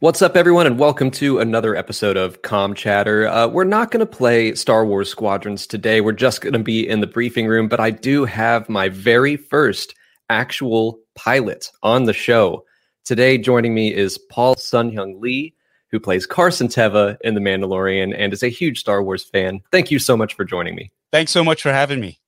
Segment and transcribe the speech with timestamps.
[0.00, 3.26] What's up, everyone, and welcome to another episode of Comm Chatter.
[3.26, 6.00] Uh, we're not going to play Star Wars Squadrons today.
[6.00, 9.36] We're just going to be in the briefing room, but I do have my very
[9.36, 9.96] first
[10.30, 12.64] actual pilot on the show.
[13.04, 15.52] Today, joining me is Paul Sun Hyung Lee,
[15.90, 19.62] who plays Carson Teva in The Mandalorian and is a huge Star Wars fan.
[19.72, 20.92] Thank you so much for joining me.
[21.10, 22.20] Thanks so much for having me.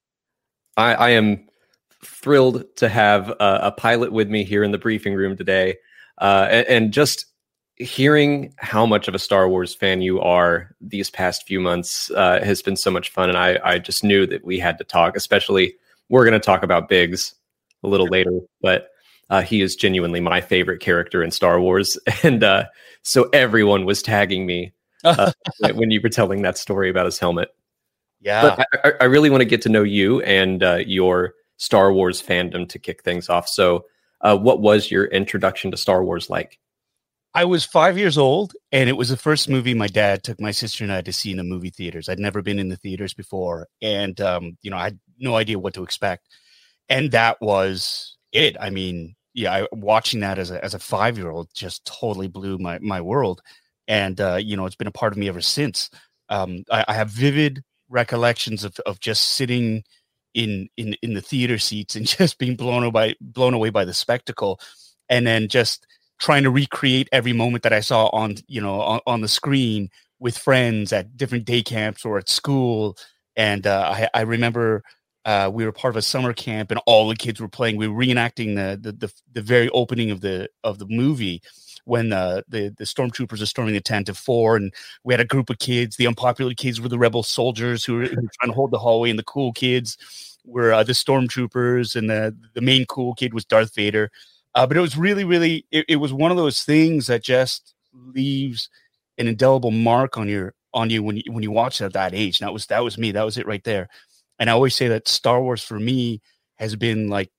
[0.76, 1.46] I, I am
[2.04, 5.76] thrilled to have a, a, pilot with me here in the briefing room today.
[6.18, 7.26] Uh, and, and just
[7.80, 12.40] hearing how much of a Star Wars fan you are these past few months uh,
[12.44, 15.16] has been so much fun, and I I just knew that we had to talk.
[15.16, 15.74] Especially,
[16.08, 17.34] we're going to talk about Biggs
[17.82, 18.90] a little later, but
[19.30, 22.64] uh, he is genuinely my favorite character in Star Wars, and uh,
[23.02, 24.72] so everyone was tagging me
[25.04, 25.32] uh,
[25.74, 27.54] when you were telling that story about his helmet.
[28.20, 31.92] Yeah, but I, I really want to get to know you and uh, your Star
[31.92, 33.48] Wars fandom to kick things off.
[33.48, 33.86] So,
[34.20, 36.58] uh, what was your introduction to Star Wars like?
[37.34, 40.50] I was five years old, and it was the first movie my dad took my
[40.50, 42.08] sister and I to see in the movie theaters.
[42.08, 45.58] I'd never been in the theaters before, and um, you know, I had no idea
[45.58, 46.28] what to expect.
[46.88, 48.56] And that was it.
[48.60, 52.26] I mean, yeah, I, watching that as a as a five year old just totally
[52.28, 53.42] blew my my world,
[53.88, 55.90] and uh, you know, it's been a part of me ever since.
[56.30, 59.84] Um, I, I have vivid recollections of of just sitting
[60.34, 63.94] in in in the theater seats and just being blown away blown away by the
[63.94, 64.60] spectacle,
[65.08, 65.86] and then just
[66.20, 69.90] trying to recreate every moment that I saw on you know on, on the screen
[70.20, 72.96] with friends at different day camps or at school.
[73.36, 74.82] And uh, I, I remember
[75.24, 77.76] uh, we were part of a summer camp, and all the kids were playing.
[77.76, 81.42] We were reenacting the the the, the very opening of the of the movie
[81.84, 84.72] when uh, the the stormtroopers are storming the Tantive four, and
[85.04, 85.96] we had a group of kids.
[85.96, 88.78] The unpopular kids were the rebel soldiers who were, who were trying to hold the
[88.78, 89.96] hallway, and the cool kids
[90.44, 94.10] were uh, the stormtroopers, and the the main cool kid was Darth Vader.
[94.54, 97.74] Uh, but it was really, really, it, it, was one of those things that just
[97.92, 98.68] leaves
[99.18, 102.14] an indelible mark on your on you when you when you watch it at that
[102.14, 102.40] age.
[102.40, 103.12] And that was that was me.
[103.12, 103.88] That was it right there.
[104.38, 106.20] And I always say that Star Wars for me
[106.56, 107.30] has been like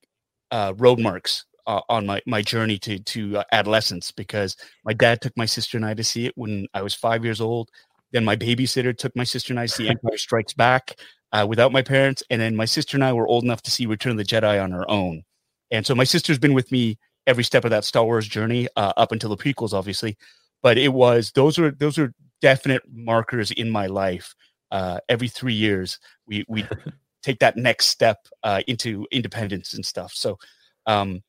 [0.50, 5.20] uh, road marks uh, on my my journey to to uh, adolescence because my dad
[5.20, 7.70] took my sister and I to see it when I was five years old.
[8.12, 10.96] Then my babysitter took my sister and I to see Empire Strikes Back
[11.32, 13.86] uh, without my parents, and then my sister and I were old enough to see
[13.86, 15.24] Return of the Jedi on our own.
[15.72, 18.92] And so my sister's been with me every step of that Star Wars journey uh,
[18.96, 20.16] up until the prequels, obviously.
[20.62, 24.34] But it was those are those are definite markers in my life.
[24.70, 26.64] Uh, every three years, we we
[27.22, 30.12] take that next step uh, into independence and stuff.
[30.14, 30.38] So,
[30.86, 31.22] um,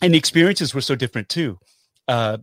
[0.00, 1.58] and the experiences were so different too.
[2.08, 2.38] Uh,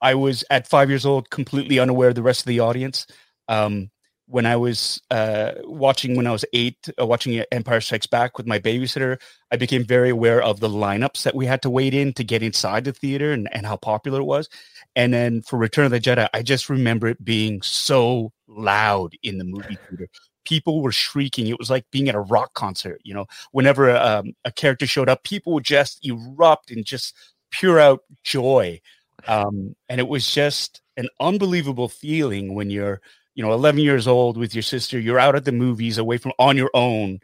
[0.00, 3.06] I was at five years old, completely unaware of the rest of the audience.
[3.48, 3.90] Um,
[4.26, 8.46] when I was uh, watching when I was eight, uh, watching Empire Strikes Back with
[8.46, 9.20] my babysitter,
[9.50, 12.42] I became very aware of the lineups that we had to wait in to get
[12.42, 14.48] inside the theater and, and how popular it was.
[14.96, 19.38] And then for Return of the Jedi, I just remember it being so loud in
[19.38, 20.08] the movie theater.
[20.44, 21.46] People were shrieking.
[21.46, 23.00] It was like being at a rock concert.
[23.04, 27.14] You know, whenever um, a character showed up, people would just erupt in just
[27.50, 28.80] pure out joy.
[29.26, 33.00] Um, and it was just an unbelievable feeling when you're
[33.34, 36.32] you know 11 years old with your sister you're out at the movies away from
[36.38, 37.18] on your own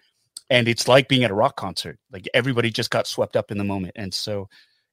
[0.49, 3.59] and it's like being at a rock concert like everybody just got swept up in
[3.59, 4.49] the moment and so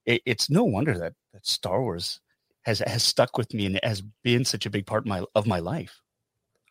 [0.06, 2.20] it, it's no wonder that, that star wars
[2.64, 5.48] has has stuck with me and has been such a big part of my of
[5.48, 6.02] my life.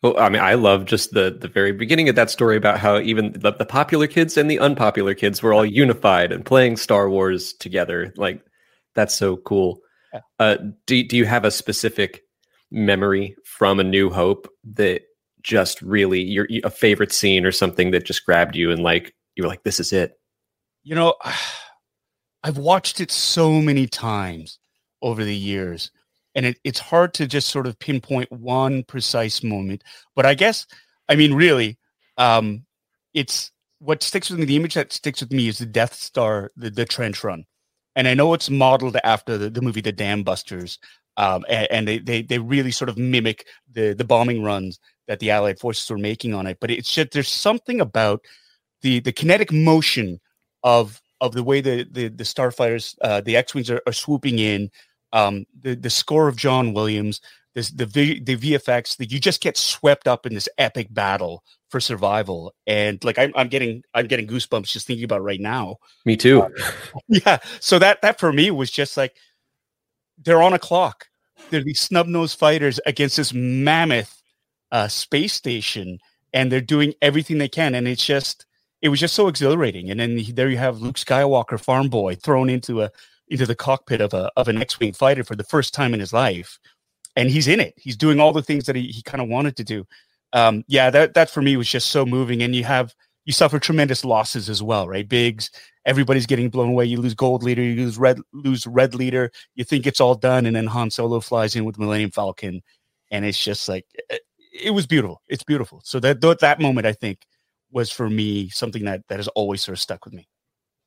[0.03, 2.99] Well i mean i love just the the very beginning of that story about how
[2.99, 7.09] even the, the popular kids and the unpopular kids were all unified and playing star
[7.09, 8.43] wars together like
[8.97, 9.79] that's so cool.
[10.39, 10.57] Uh,
[10.87, 12.23] do, do you have a specific
[12.71, 15.03] memory from A New Hope that
[15.41, 19.43] just really your a favorite scene or something that just grabbed you and like you
[19.43, 20.19] were like, this is it?
[20.83, 21.15] You know,
[22.43, 24.59] I've watched it so many times,
[25.01, 25.91] over the years,
[26.35, 29.83] and it, it's hard to just sort of pinpoint one precise moment.
[30.15, 30.65] But I guess,
[31.09, 31.77] I mean, really,
[32.17, 32.65] um,
[33.13, 34.45] it's what sticks with me.
[34.45, 37.45] The image that sticks with me is the Death Star, the, the trench run,
[37.95, 40.79] and I know it's modeled after the, the movie The Dam Busters,
[41.17, 45.19] um, and, and they, they they really sort of mimic the the bombing runs that
[45.19, 46.57] the Allied forces were making on it.
[46.61, 48.21] But it's just there's something about
[48.81, 50.19] the the kinetic motion
[50.63, 54.69] of of the way the the, the starfighters, uh, the X-wings are, are swooping in,
[55.13, 57.21] um, the the score of John Williams,
[57.55, 61.43] this, the v, the VFX, that you just get swept up in this epic battle
[61.69, 65.77] for survival, and like I'm, I'm getting I'm getting goosebumps just thinking about right now.
[66.05, 66.43] Me too.
[66.43, 66.49] Uh,
[67.07, 69.15] yeah, so that that for me was just like
[70.17, 71.06] they're on a clock.
[71.49, 74.21] They're these snub nosed fighters against this mammoth
[74.71, 75.99] uh, space station,
[76.33, 78.45] and they're doing everything they can, and it's just
[78.81, 79.89] it was just so exhilarating.
[79.89, 82.91] And then there you have Luke Skywalker, farm boy, thrown into a
[83.29, 86.13] into the cockpit of a of an X-wing fighter for the first time in his
[86.13, 86.59] life,
[87.15, 87.73] and he's in it.
[87.77, 89.85] He's doing all the things that he, he kind of wanted to do.
[90.33, 92.43] Um, yeah, that that for me was just so moving.
[92.43, 92.93] And you have
[93.27, 95.07] you suffer tremendous losses as well, right?
[95.07, 95.51] Biggs,
[95.85, 96.85] everybody's getting blown away.
[96.85, 99.31] You lose Gold Leader, you lose Red lose Red Leader.
[99.53, 102.63] You think it's all done, and then Han Solo flies in with Millennium Falcon,
[103.11, 104.21] and it's just like it,
[104.63, 105.21] it was beautiful.
[105.27, 105.81] It's beautiful.
[105.83, 107.25] So that that moment, I think
[107.69, 110.29] was for me something that that has always sort of stuck with me.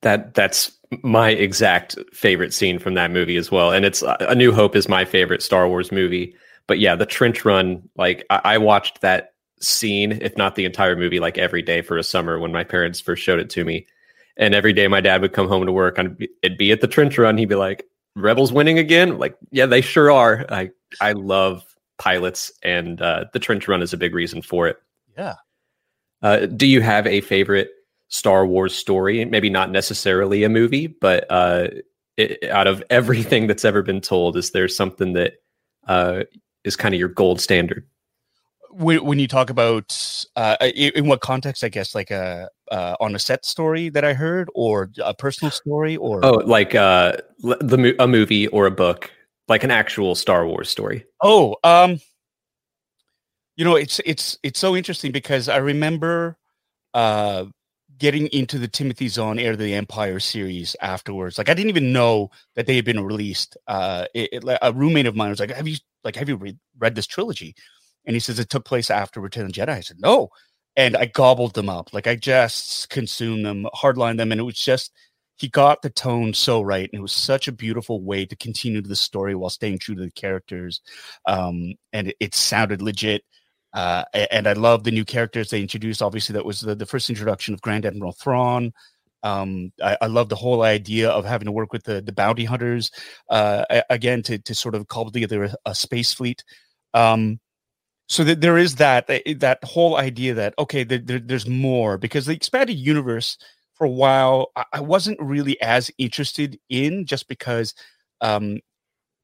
[0.01, 0.73] That that's
[1.03, 4.89] my exact favorite scene from that movie as well, and it's A New Hope is
[4.89, 6.35] my favorite Star Wars movie.
[6.67, 9.30] But yeah, the trench run, like I, I watched that
[9.61, 13.01] scene, if not the entire movie, like every day for a summer when my parents
[13.01, 13.87] first showed it to me.
[14.37, 16.87] And every day my dad would come home to work and it'd be at the
[16.87, 17.37] trench run.
[17.37, 17.85] He'd be like,
[18.17, 19.19] Rebels winning again?
[19.19, 20.45] Like, yeah, they sure are.
[20.49, 20.71] I
[21.01, 21.65] I love
[21.99, 24.79] pilots, and uh, the trench run is a big reason for it.
[25.17, 25.37] Yeah.
[26.23, 27.71] Uh, do you have a favorite
[28.09, 29.25] Star Wars story?
[29.25, 31.69] Maybe not necessarily a movie, but uh,
[32.17, 35.35] it, out of everything that's ever been told, is there something that
[35.87, 36.25] uh,
[36.65, 37.87] is kind of your gold standard?
[38.73, 39.97] When, when you talk about
[40.37, 44.15] uh, in what context, I guess, like a uh, on a set story that I
[44.15, 46.25] heard, or a personal story, or?
[46.25, 49.11] Oh, like uh, the a movie or a book,
[49.49, 51.05] like an actual Star Wars story.
[51.21, 51.99] Oh, um,
[53.61, 56.39] you know it's it's it's so interesting because i remember
[56.95, 57.45] uh
[57.99, 61.37] getting into the timothy zahn Heir to the empire series afterwards.
[61.37, 63.59] Like i didn't even know that they had been released.
[63.67, 66.59] Uh it, it, a roommate of mine was like have you like have you read,
[66.79, 67.55] read this trilogy
[68.07, 70.29] and he says it took place after return of the jedi i said no
[70.77, 74.59] and i gobbled them up like i just consumed them hardlined them and it was
[74.59, 74.93] just
[75.37, 78.83] he got the tone so right and it was such a beautiful way to continue
[78.83, 80.81] the story while staying true to the characters
[81.27, 83.23] um and it, it sounded legit
[83.73, 86.03] uh, and I love the new characters they introduced.
[86.03, 88.73] Obviously, that was the, the first introduction of Grand Admiral Thrawn.
[89.23, 92.47] Um, I, I, love the whole idea of having to work with the, the bounty
[92.47, 92.91] hunters
[93.29, 96.43] uh, again to, to sort of cobble together a, a space fleet.
[96.95, 97.39] Um,
[98.11, 101.97] so that there is that eh, that whole idea that okay, there, there, there's more
[101.97, 103.39] because the expanded universe
[103.75, 107.73] for a while I, I wasn't really as interested in just because
[108.21, 108.59] um,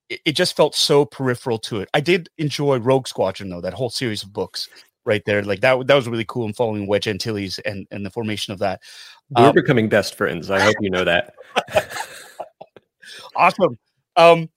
[0.09, 1.89] it, it just felt so peripheral to it.
[1.95, 4.69] I did enjoy Rogue Squadron though, that whole series of books
[5.05, 5.43] right there.
[5.43, 6.47] Like that that was really cool.
[6.47, 8.83] And following Wedge Antilles and and the formation of that.
[9.31, 10.49] We're um, becoming best friends.
[10.49, 11.35] I hope you know that.
[13.37, 13.77] awesome.
[14.15, 14.49] Um,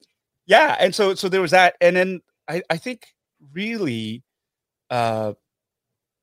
[0.46, 3.08] yeah, and so so there was that, and then I I think
[3.52, 4.22] really,
[4.90, 5.34] uh,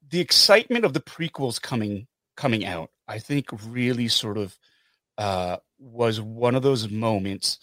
[0.10, 2.92] the excitement of the prequels coming coming out.
[3.08, 4.58] I think really sort of
[5.18, 7.60] uh was one of those moments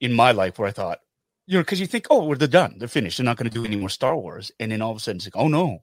[0.00, 1.00] in my life where I thought,
[1.46, 3.54] you know, because you think, oh, well, they're done, they're finished, they're not going to
[3.54, 5.78] do any more Star Wars, and then all of a sudden it's like, oh no,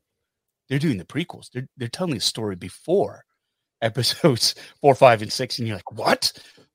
[0.70, 1.50] they're doing the prequels.
[1.52, 3.24] They're they're telling the story before
[3.82, 6.32] episodes four, five, and six, and you're like, what?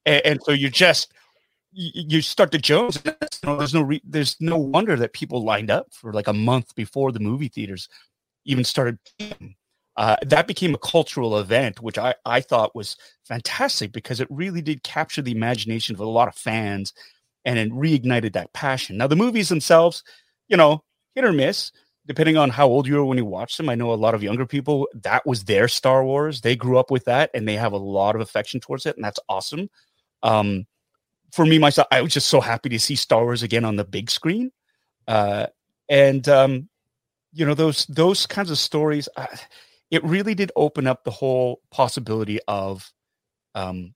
[0.07, 1.13] And, and so you're just
[1.73, 3.03] you, start to Jones.
[3.45, 6.33] You know, there's no re- there's no wonder that people lined up for like a
[6.33, 7.89] month before the movie theaters
[8.45, 8.99] even started.
[9.97, 14.61] Uh, that became a cultural event, which I, I thought was fantastic because it really
[14.61, 16.93] did capture the imagination of a lot of fans
[17.45, 18.97] and it reignited that passion.
[18.97, 20.03] Now, the movies themselves,
[20.49, 20.83] you know,
[21.15, 21.71] hit or miss,
[22.07, 23.69] depending on how old you were when you watched them.
[23.69, 26.41] I know a lot of younger people, that was their Star Wars.
[26.41, 29.05] They grew up with that and they have a lot of affection towards it, and
[29.05, 29.69] that's awesome.
[30.23, 30.67] Um,
[31.33, 33.85] for me, myself, I was just so happy to see Star Wars again on the
[33.85, 34.51] big screen.
[35.07, 35.47] Uh,
[35.89, 36.69] and, um,
[37.33, 39.27] you know, those those kinds of stories, uh,
[39.91, 42.91] it really did open up the whole possibility of
[43.55, 43.95] um,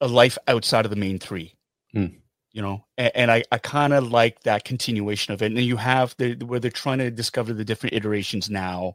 [0.00, 1.54] a life outside of the main three.
[1.94, 2.14] Mm
[2.52, 5.76] you know and, and i, I kind of like that continuation of it and you
[5.76, 8.94] have the where they're trying to discover the different iterations now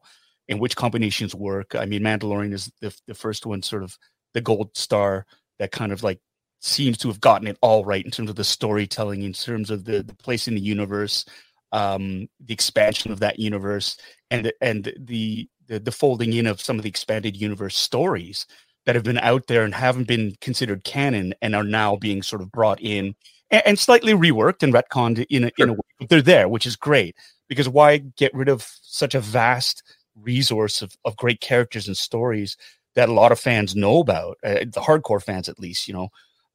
[0.50, 3.98] and which combinations work i mean mandalorian is the, the first one sort of
[4.34, 5.26] the gold star
[5.60, 6.20] that kind of like
[6.64, 9.84] seems to have gotten it all right in terms of the storytelling, in terms of
[9.84, 11.26] the, the place in the universe,
[11.74, 13.98] um, the expansion of that universe,
[14.32, 18.46] and and the, the the folding in of some of the expanded universe stories
[18.86, 22.42] that have been out there and haven't been considered canon and are now being sort
[22.42, 23.16] of brought in
[23.50, 25.66] and, and slightly reworked and retconned in a, sure.
[25.66, 25.80] in a way.
[26.00, 27.16] But they're there, which is great
[27.48, 29.84] because why get rid of such a vast
[30.22, 32.58] resource of, of great characters and stories
[32.96, 36.10] that a lot of fans know about, uh, the hardcore fans at least, you know.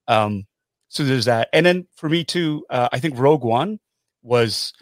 [0.09, 0.47] Um,
[0.89, 3.79] so there's that, and then for me too, uh, I think Rogue One
[4.23, 4.73] was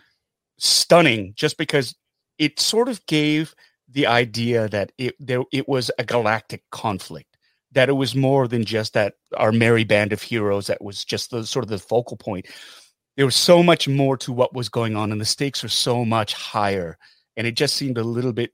[0.58, 1.94] stunning just because
[2.38, 3.54] it sort of gave
[3.88, 7.36] the idea that it there it was a galactic conflict
[7.72, 11.30] that it was more than just that our merry band of heroes that was just
[11.30, 12.46] the sort of the focal point.
[13.16, 16.04] There was so much more to what was going on and the stakes were so
[16.04, 16.96] much higher
[17.36, 18.52] and it just seemed a little bit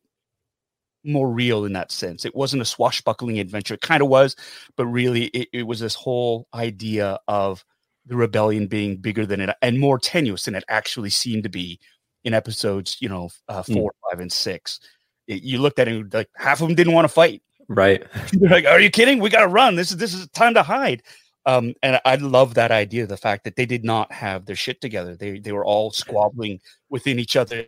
[1.05, 4.37] more real in that sense it wasn't a swashbuckling adventure it kind of was
[4.77, 7.65] but really it, it was this whole idea of
[8.07, 11.79] the rebellion being bigger than it and more tenuous than it actually seemed to be
[12.25, 13.75] in episodes you know uh, hmm.
[13.75, 14.11] four mm.
[14.11, 14.81] five and six
[15.27, 18.51] it, you looked at it like half of them didn't want to fight right they're
[18.51, 21.03] like are you kidding we gotta run this is this is time to hide
[21.45, 24.81] um, and I love that idea, the fact that they did not have their shit
[24.81, 25.17] together.
[25.17, 27.65] They they were all squabbling within each other,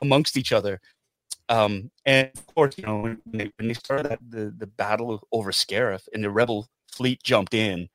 [0.00, 0.80] amongst each other.
[1.48, 5.26] Um, and of course, you know, when they, when they started that, the the battle
[5.32, 7.88] over Scarif and the rebel fleet jumped in,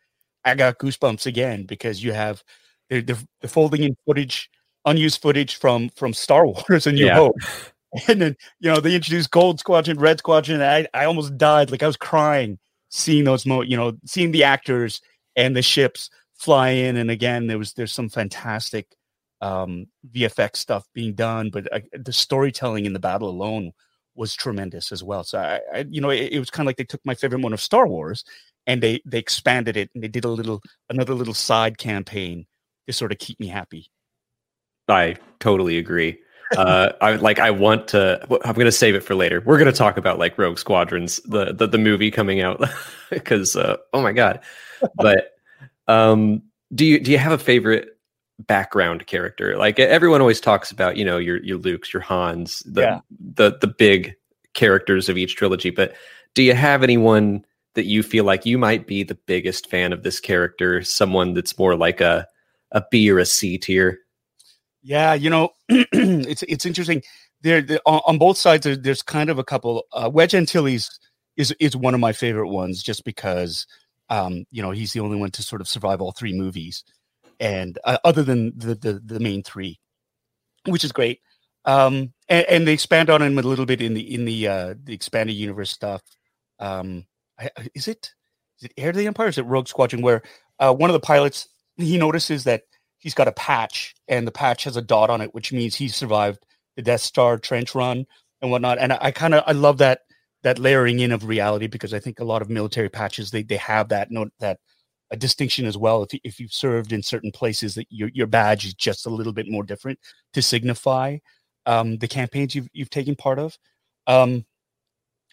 [0.44, 2.44] I got goosebumps again because you have
[2.90, 4.50] they're, they're, they're folding in footage,
[4.86, 7.16] unused footage from from Star Wars and New yeah.
[7.16, 7.36] Hope.
[8.08, 10.64] And then you know they introduced Gold Squadron, Red Squadron.
[10.64, 12.58] I I almost died, like I was crying
[12.94, 15.02] seeing those mo, you know, seeing the actors
[15.36, 16.96] and the ships fly in.
[16.96, 18.88] And again, there was there's some fantastic
[19.44, 23.74] um, VFX stuff being done, but uh, the storytelling in the battle alone
[24.16, 25.24] was tremendous as well.
[25.26, 27.42] So I, I you know, it, it was kind of like they took my favorite
[27.42, 28.24] one of Star Wars
[28.66, 32.46] and they they expanded it and they did a little another little side campaign
[32.88, 33.88] to sort of keep me happy.
[34.88, 36.20] I totally agree.
[36.58, 37.40] uh, I like.
[37.40, 38.22] I want to.
[38.46, 39.42] I'm going to save it for later.
[39.46, 42.64] We're going to talk about like Rogue Squadrons, the the, the movie coming out,
[43.10, 44.42] because uh, oh my god,
[44.96, 45.32] but
[45.88, 47.93] um, do you do you have a favorite
[48.48, 49.58] background character?
[49.58, 53.00] Like everyone always talks about, you know, your your Luke's, your Hans, the yeah.
[53.20, 54.16] the the big
[54.54, 55.70] characters of each trilogy.
[55.70, 55.96] But
[56.34, 57.46] do you have anyone
[57.76, 60.84] that you feel like you might be the biggest fan of this character?
[60.84, 62.28] Someone that's more like a
[62.72, 64.00] a B or a C tier?
[64.82, 67.04] Yeah, you know, it's it's interesting.
[67.42, 69.84] There, on, on, both sides, there, there's kind of a couple.
[69.92, 70.90] Uh, Wedge Antilles
[71.36, 73.68] is is one of my favorite ones, just because
[74.10, 76.84] um, you know, he's the only one to sort of survive all three movies,
[77.40, 79.80] and uh, other than the, the, the main three,
[80.66, 81.20] which is great.
[81.66, 84.74] Um, and, and, they expand on him a little bit in the in the uh,
[84.84, 86.02] the expanded universe stuff.
[86.60, 87.06] Um,
[87.74, 88.12] is it
[88.60, 89.30] is it Heir to the Empire?
[89.30, 90.02] is it Rogue Squadron?
[90.02, 90.24] Where
[90.60, 91.48] uh, one of the pilots
[91.78, 92.64] he notices that
[92.98, 95.88] he's got a patch, and the patch has a dot on it, which means he
[95.88, 98.06] survived the Death Star trench run
[98.42, 98.78] and whatnot.
[98.78, 100.02] And I, I kind of I love that
[100.44, 103.58] that layering in of reality because I think a lot of military patches they they
[103.58, 104.60] have that note that
[105.14, 106.04] a distinction as well.
[106.04, 109.32] If if you've served in certain places, that your your badge is just a little
[109.32, 110.00] bit more different
[110.34, 111.20] to signify
[111.68, 113.58] um, the campaigns you've you've taken part of.
[114.08, 114.44] Um,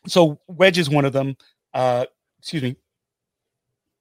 [0.06, 1.34] so Wedge is one of them.
[1.72, 2.04] Uh,
[2.38, 2.76] excuse me,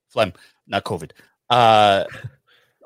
[0.09, 0.33] phlegm,
[0.67, 1.12] not COVID.
[1.50, 2.03] Uh,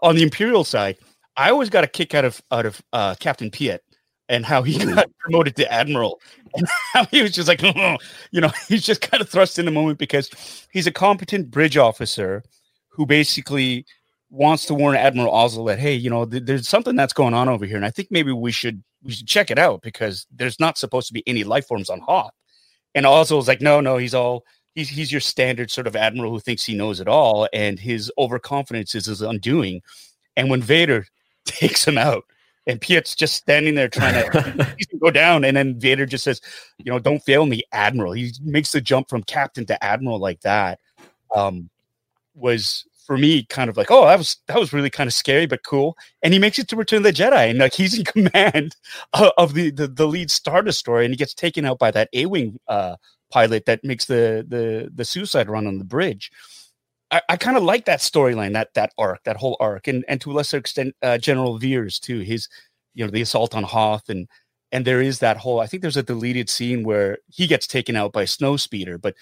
[0.04, 0.98] on the Imperial side,
[1.36, 3.84] I always got a kick out of out of uh, Captain Piet
[4.30, 6.22] and how he got promoted to admiral
[6.54, 7.62] and how he was just like
[8.32, 11.76] you know he's just kind of thrust in the moment because he's a competent bridge
[11.76, 12.44] officer
[12.94, 13.86] who basically
[14.30, 17.66] wants to warn admiral that hey you know th- there's something that's going on over
[17.66, 20.78] here and i think maybe we should we should check it out because there's not
[20.78, 22.34] supposed to be any life forms on hoth
[22.96, 26.40] and Ozzel's like no no he's all he's he's your standard sort of admiral who
[26.40, 29.82] thinks he knows it all and his overconfidence is his undoing
[30.36, 31.06] and when vader
[31.46, 32.24] takes him out
[32.66, 36.40] and Piet's just standing there trying to go down, and then Vader just says,
[36.78, 40.40] "You know, don't fail me, Admiral." He makes the jump from Captain to Admiral like
[40.42, 40.80] that.
[41.36, 41.70] Um,
[42.36, 45.46] was for me kind of like, oh, that was that was really kind of scary
[45.46, 45.98] but cool.
[46.22, 48.76] And he makes it to Return of the Jedi, and like he's in command
[49.14, 52.26] of, the, the, the lead Star Destroyer, and he gets taken out by that A
[52.26, 52.96] wing uh,
[53.32, 56.32] pilot that makes the the the suicide run on the bridge.
[57.12, 60.22] I, I kind of like that storyline, that that arc, that whole arc, and and
[60.22, 62.20] to a lesser extent, uh, General Veers too.
[62.20, 62.48] His,
[62.94, 64.28] you know, the assault on Hoth, and
[64.72, 65.60] and there is that whole.
[65.60, 68.98] I think there's a deleted scene where he gets taken out by a snow speeder,
[68.98, 69.16] but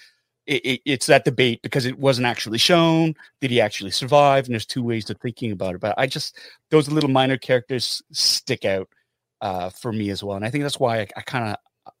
[0.46, 3.14] it, it, it's that debate because it wasn't actually shown.
[3.40, 4.46] Did he actually survive?
[4.46, 5.80] And there's two ways of thinking about it.
[5.80, 6.38] But I just
[6.70, 8.88] those little minor characters stick out
[9.40, 11.56] uh, for me as well, and I think that's why I, I kind
[11.86, 11.92] of,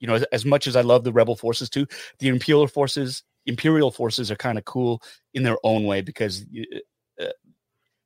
[0.00, 1.86] you know, as, as, much as I love the rebel forces too,
[2.18, 5.02] the imperial forces Imperial forces are kind of cool
[5.34, 6.46] in their own way because
[7.20, 7.26] uh,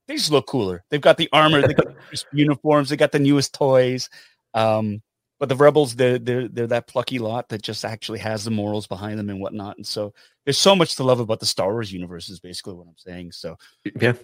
[0.06, 0.84] they just look cooler.
[0.90, 4.10] They've got the armor, they got the uniforms, they got the newest toys.
[4.54, 5.00] Um,
[5.38, 8.86] but the rebels, they're they're they're that plucky lot that just actually has the morals
[8.86, 9.76] behind them and whatnot.
[9.76, 10.12] And so
[10.44, 12.28] there's so much to love about the Star Wars universe.
[12.28, 13.32] Is basically what I'm saying.
[13.32, 13.56] So
[14.00, 14.14] yeah,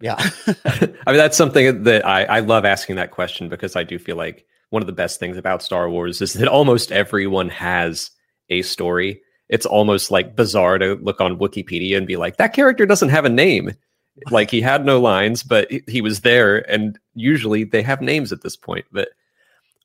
[0.00, 0.16] yeah.
[0.64, 4.16] I mean, that's something that I I love asking that question because I do feel
[4.16, 8.10] like one of the best things about Star Wars is that almost everyone has
[8.48, 9.20] a story.
[9.48, 13.24] It's almost like bizarre to look on Wikipedia and be like, that character doesn't have
[13.24, 13.72] a name.
[14.30, 16.68] Like he had no lines, but he was there.
[16.70, 18.86] And usually they have names at this point.
[18.90, 19.10] But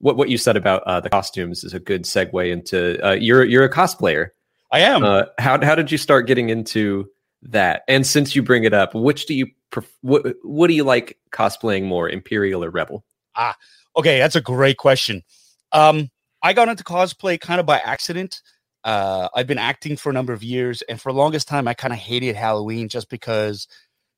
[0.01, 3.46] what what you said about uh, the costumes is a good segue into uh, you're
[3.46, 4.29] you're a cosplayer.
[4.72, 5.03] I am.
[5.03, 7.10] Uh, how how did you start getting into
[7.43, 7.84] that?
[7.88, 11.17] And since you bring it up, which do you pref- what what do you like
[11.31, 13.05] cosplaying more, Imperial or Rebel?
[13.36, 13.55] Ah,
[13.96, 15.24] okay, that's a great question.
[15.72, 16.10] Um,
[16.41, 18.41] I got into cosplay kind of by accident.
[18.84, 21.75] Uh, I've been acting for a number of years, and for the longest time, I
[21.75, 23.67] kind of hated Halloween just because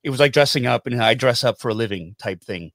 [0.03, 2.71] it was like dressing up, and I dress up for a living type thing.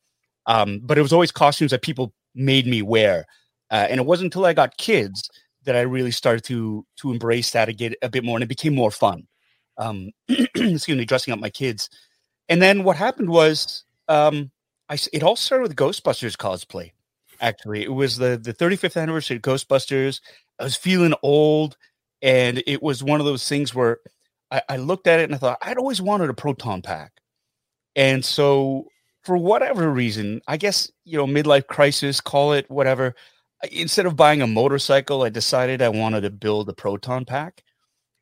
[0.46, 3.26] Um, but it was always costumes that people made me wear.
[3.70, 5.28] Uh, and it wasn't until I got kids
[5.64, 8.74] that I really started to to embrace that again a bit more, and it became
[8.74, 9.26] more fun.
[9.76, 11.90] Um, excuse me, dressing up my kids.
[12.48, 14.50] And then what happened was, um,
[14.88, 16.92] I it all started with Ghostbusters cosplay.
[17.40, 20.20] Actually, it was the the 35th anniversary of Ghostbusters.
[20.58, 21.76] I was feeling old,
[22.22, 23.98] and it was one of those things where
[24.50, 27.12] I, I looked at it and I thought I'd always wanted a proton pack,
[27.94, 28.86] and so
[29.22, 33.14] for whatever reason, I guess, you know, midlife crisis, call it whatever.
[33.72, 37.62] Instead of buying a motorcycle, I decided I wanted to build a proton pack.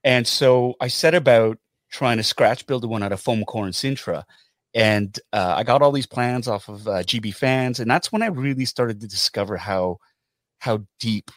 [0.05, 1.59] And so I set about
[1.91, 4.25] trying to scratch build one out of foam core and Sintra.
[4.75, 7.81] And uh, I got all these plans off of uh, GB fans.
[7.81, 9.99] And that's when I really started to discover how
[10.59, 11.31] how deep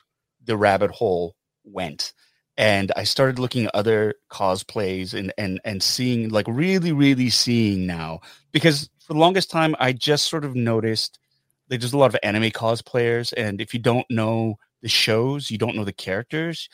[0.43, 2.13] the rabbit hole went
[2.59, 7.87] and I started looking at other cosplays and and and seeing like really really seeing
[7.87, 8.19] now
[8.51, 11.17] because for the longest time, I just sort of noticed
[11.67, 15.57] that there's a lot of anime cosplayers, and if you don't know the shows, you
[15.57, 16.69] don't know the characters.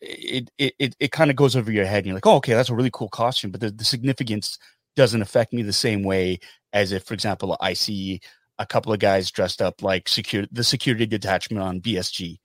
[0.00, 2.54] It it it, it kind of goes over your head, and you're like, oh, okay,
[2.54, 4.58] that's a really cool costume, but the, the significance
[4.96, 6.38] doesn't affect me the same way
[6.72, 8.22] as if, for example, I see
[8.58, 12.38] a couple of guys dressed up like secure the security detachment on BSG.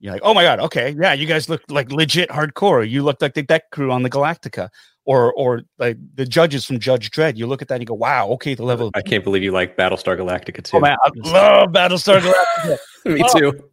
[0.00, 2.88] You're like, oh my god, okay, yeah, you guys look like legit hardcore.
[2.88, 4.70] You look like the deck crew on the Galactica
[5.06, 7.36] or or like the judges from Judge Dredd.
[7.36, 9.52] You look at that and you go, "Wow, okay, the level." I can't believe you
[9.52, 10.76] like Battlestar Galactica too.
[10.76, 12.78] Oh man, I love Battlestar Galactica.
[13.06, 13.38] Me oh.
[13.38, 13.70] too.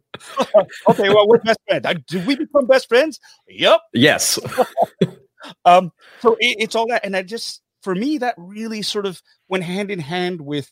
[0.88, 1.84] okay, well, we're best friends.
[1.84, 3.18] I, did we become best friends?
[3.48, 3.80] Yep.
[3.92, 4.38] Yes.
[5.64, 5.92] um.
[6.20, 9.64] So it, it's all that, and I just for me that really sort of went
[9.64, 10.70] hand in hand with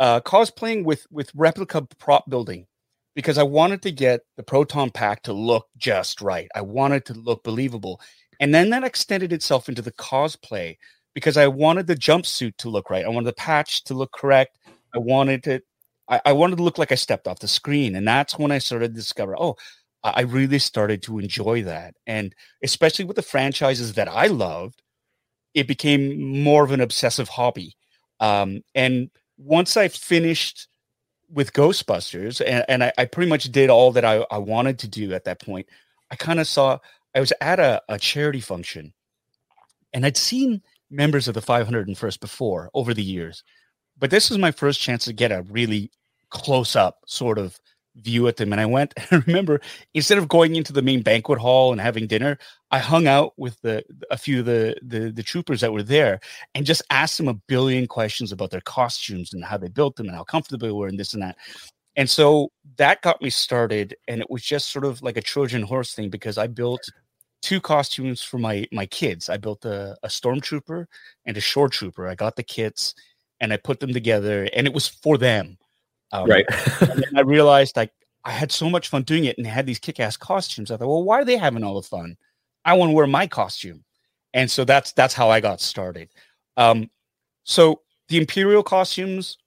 [0.00, 2.66] uh cosplaying with with replica prop building
[3.14, 6.48] because I wanted to get the proton pack to look just right.
[6.54, 8.00] I wanted to look believable.
[8.40, 10.76] And then that extended itself into the cosplay
[11.14, 13.04] because I wanted the jumpsuit to look right.
[13.04, 14.58] I wanted the patch to look correct.
[14.94, 15.64] I wanted it.
[16.08, 17.96] I, wanted to look like I stepped off the screen.
[17.96, 19.56] And that's when I started to discover, oh,
[20.04, 21.94] I really started to enjoy that.
[22.06, 24.82] And especially with the franchises that I loved,
[25.54, 27.74] it became more of an obsessive hobby.
[28.20, 30.68] Um, and once I finished
[31.28, 34.88] with Ghostbusters, and, and I, I, pretty much did all that I, I wanted to
[34.88, 35.66] do at that point,
[36.10, 36.78] I kind of saw
[37.16, 38.92] I was at a, a charity function
[39.94, 43.42] and I'd seen members of the 501st before over the years,
[43.98, 45.90] but this was my first chance to get a really
[46.28, 47.58] close up sort of
[47.96, 48.52] view at them.
[48.52, 49.62] And I went, I remember
[49.94, 52.36] instead of going into the main banquet hall and having dinner,
[52.70, 56.20] I hung out with the a few of the, the the troopers that were there
[56.54, 60.08] and just asked them a billion questions about their costumes and how they built them
[60.08, 61.36] and how comfortable they were and this and that.
[61.96, 63.96] And so that got me started.
[64.06, 66.82] And it was just sort of like a Trojan horse thing because I built
[67.42, 69.28] two costumes for my my kids.
[69.28, 70.86] I built a, a stormtrooper
[71.26, 72.08] and a shore trooper.
[72.08, 72.94] I got the kits
[73.40, 75.58] and I put them together, and it was for them.
[76.12, 76.46] Um, right.
[76.80, 77.92] and I realized like
[78.24, 80.70] I had so much fun doing it, and had these kick-ass costumes.
[80.70, 82.16] I thought, well, why are they having all the fun?
[82.64, 83.84] I want to wear my costume,
[84.34, 86.08] and so that's that's how I got started.
[86.56, 86.90] Um,
[87.44, 89.38] so the imperial costumes,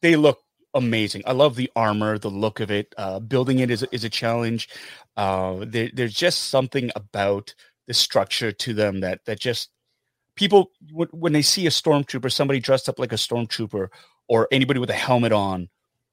[0.00, 0.40] they look
[0.74, 1.22] amazing.
[1.26, 2.94] I love the armor, the look of it.
[2.96, 4.68] Uh, building it is, is a challenge.
[5.16, 7.54] Uh, there, there's just something about
[7.86, 9.70] the structure to them that that just
[10.36, 13.88] people when they see a stormtrooper, somebody dressed up like a stormtrooper,
[14.28, 15.68] or anybody with a helmet on,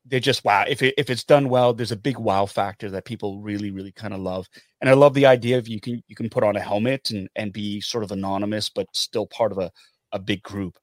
[0.06, 0.66] they just wow.
[0.68, 3.92] If it, if it's done well, there's a big wow factor that people really really
[3.92, 4.48] kind of love.
[4.82, 7.30] And I love the idea of you can you can put on a helmet and
[7.36, 9.72] and be sort of anonymous, but still part of a
[10.12, 10.78] a big group.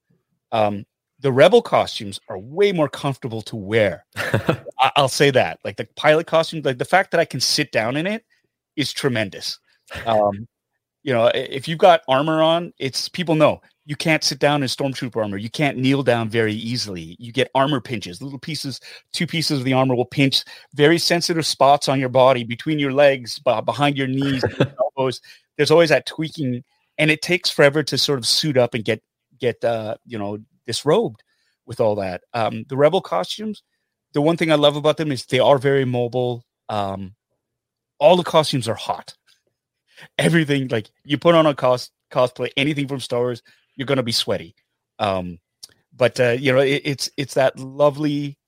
[0.52, 0.84] Um,
[1.24, 4.04] the rebel costumes are way more comfortable to wear.
[4.16, 5.58] I- will say that.
[5.64, 8.26] Like the pilot costume, like the fact that I can sit down in it
[8.76, 9.58] is tremendous.
[10.04, 10.46] Um,
[11.02, 14.68] you know, if you've got armor on, it's people know you can't sit down in
[14.68, 15.38] stormtrooper armor.
[15.38, 17.16] You can't kneel down very easily.
[17.18, 18.78] You get armor pinches, little pieces,
[19.14, 22.92] two pieces of the armor will pinch very sensitive spots on your body, between your
[22.92, 24.44] legs, behind your knees,
[24.78, 25.22] elbows.
[25.56, 26.62] There's always that tweaking,
[26.98, 29.02] and it takes forever to sort of suit up and get
[29.38, 31.22] get uh, you know disrobed
[31.66, 32.22] with all that.
[32.32, 33.62] Um, the rebel costumes,
[34.12, 36.44] the one thing I love about them is they are very mobile.
[36.68, 37.14] Um,
[37.98, 39.14] all the costumes are hot.
[40.18, 43.42] Everything like you put on a cos cosplay, anything from Star Wars,
[43.76, 44.54] you're to be sweaty.
[44.98, 45.38] Um,
[45.96, 48.38] but uh, you know, it, it's it's that lovely,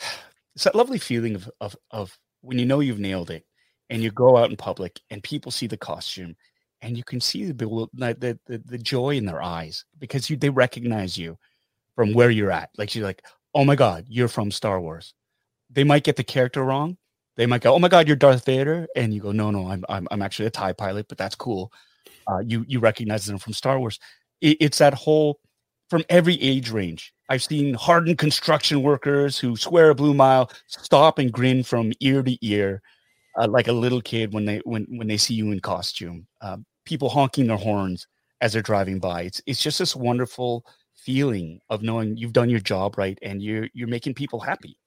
[0.54, 3.44] it's that lovely feeling of of of when you know you've nailed it,
[3.90, 6.36] and you go out in public and people see the costume,
[6.86, 10.50] and you can see the the the, the joy in their eyes because you they
[10.50, 11.36] recognize you
[11.94, 12.70] from where you're at.
[12.78, 13.22] Like you're like,
[13.54, 15.14] oh my god, you're from Star Wars.
[15.70, 16.96] They might get the character wrong.
[17.36, 19.84] They might go, oh my god, you're Darth Vader, and you go, no, no, I'm
[19.88, 21.70] I'm, I'm actually a Tie pilot, but that's cool
[22.26, 23.98] uh, you you recognize them from Star Wars.
[24.40, 25.40] It, it's that whole
[25.88, 27.12] from every age range.
[27.28, 32.22] I've seen hardened construction workers who swear a blue mile stop and grin from ear
[32.22, 32.82] to ear,
[33.38, 36.26] uh, like a little kid when they when when they see you in costume.
[36.40, 38.06] Uh, people honking their horns
[38.40, 39.22] as they're driving by.
[39.22, 43.68] It's it's just this wonderful feeling of knowing you've done your job right and you're
[43.74, 44.78] you're making people happy,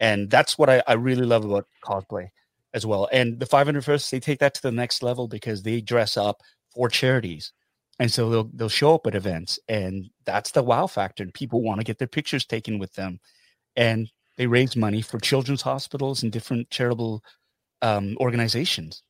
[0.00, 2.28] and that's what I, I really love about cosplay
[2.74, 3.08] as well.
[3.10, 6.42] And the 501st, they take that to the next level because they dress up
[6.74, 7.52] for charities.
[7.98, 11.22] And so they'll they'll show up at events and that's the wow factor.
[11.22, 13.18] And people want to get their pictures taken with them.
[13.76, 17.24] And they raise money for children's hospitals and different charitable
[17.80, 19.02] um, organizations.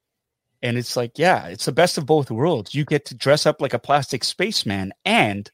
[0.63, 2.75] And it's like, yeah, it's the best of both worlds.
[2.75, 5.51] You get to dress up like a plastic spaceman and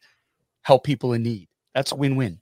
[0.63, 1.49] help people in need.
[1.75, 2.41] That's a win-win.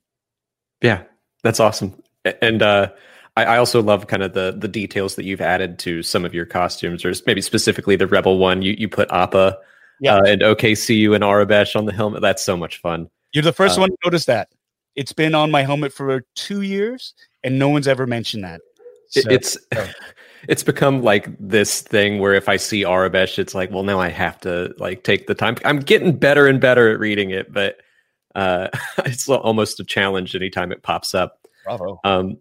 [0.81, 1.03] Yeah,
[1.43, 2.01] that's awesome.
[2.41, 2.91] And uh,
[3.35, 6.33] I, I, also love kind of the the details that you've added to some of
[6.33, 8.61] your costumes, or maybe specifically the Rebel one.
[8.61, 9.57] You you put Appa
[9.99, 10.17] yeah.
[10.17, 12.21] uh, and OKCU and Aurebesh on the helmet.
[12.21, 13.09] That's so much fun.
[13.33, 14.49] You're the first uh, one to notice that.
[14.95, 18.61] It's been on my helmet for two years, and no one's ever mentioned that.
[19.09, 19.57] So, it's
[20.47, 24.09] it's become like this thing where if I see Aurebesh, it's like, well, now I
[24.09, 25.57] have to like take the time.
[25.65, 27.77] I'm getting better and better at reading it, but
[28.35, 28.69] uh,
[29.05, 31.47] it's almost a challenge anytime it pops up.
[31.65, 31.99] Bravo.
[32.03, 32.37] Um,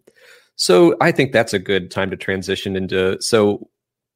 [0.56, 3.20] so I think that's a good time to transition into.
[3.20, 3.68] So,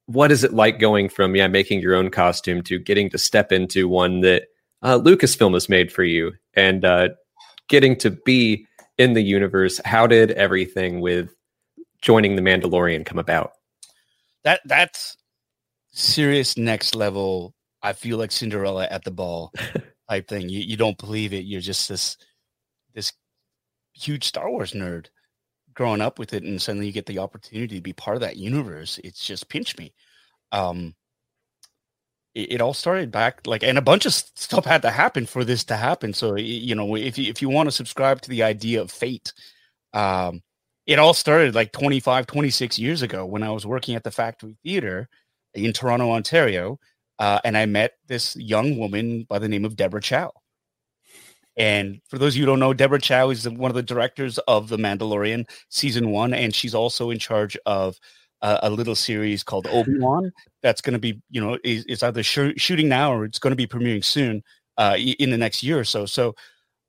[0.07, 3.51] what is it like going from yeah making your own costume to getting to step
[3.51, 4.43] into one that
[4.83, 7.09] uh, Lucasfilm has made for you and uh,
[7.67, 8.67] getting to be
[8.99, 9.81] in the universe?
[9.85, 11.35] How did everything with
[12.03, 13.53] joining the Mandalorian come about?
[14.45, 15.17] That that's
[15.91, 17.53] serious next level.
[17.83, 19.53] I feel like Cinderella at the ball
[20.09, 20.49] type thing.
[20.49, 21.45] You you don't believe it.
[21.45, 22.17] You're just this
[22.95, 23.13] this
[23.93, 25.07] huge Star Wars nerd
[25.75, 28.37] growing up with it and suddenly you get the opportunity to be part of that
[28.37, 29.93] universe it's just pinched me
[30.51, 30.95] um
[32.33, 35.43] it, it all started back like and a bunch of stuff had to happen for
[35.43, 38.43] this to happen so you know if you if you want to subscribe to the
[38.43, 39.33] idea of fate
[39.93, 40.41] um
[40.85, 44.55] it all started like 25 26 years ago when i was working at the factory
[44.63, 45.07] theater
[45.53, 46.79] in toronto ontario
[47.19, 50.31] uh, and i met this young woman by the name of deborah chow
[51.57, 54.37] and for those of you who don't know, Deborah Chow is one of the directors
[54.39, 57.97] of The Mandalorian season one, and she's also in charge of
[58.41, 62.03] a, a little series called Obi Wan that's going to be, you know, is, is
[62.03, 64.43] either sh- shooting now or it's going to be premiering soon
[64.77, 66.05] uh, in the next year or so.
[66.05, 66.35] So,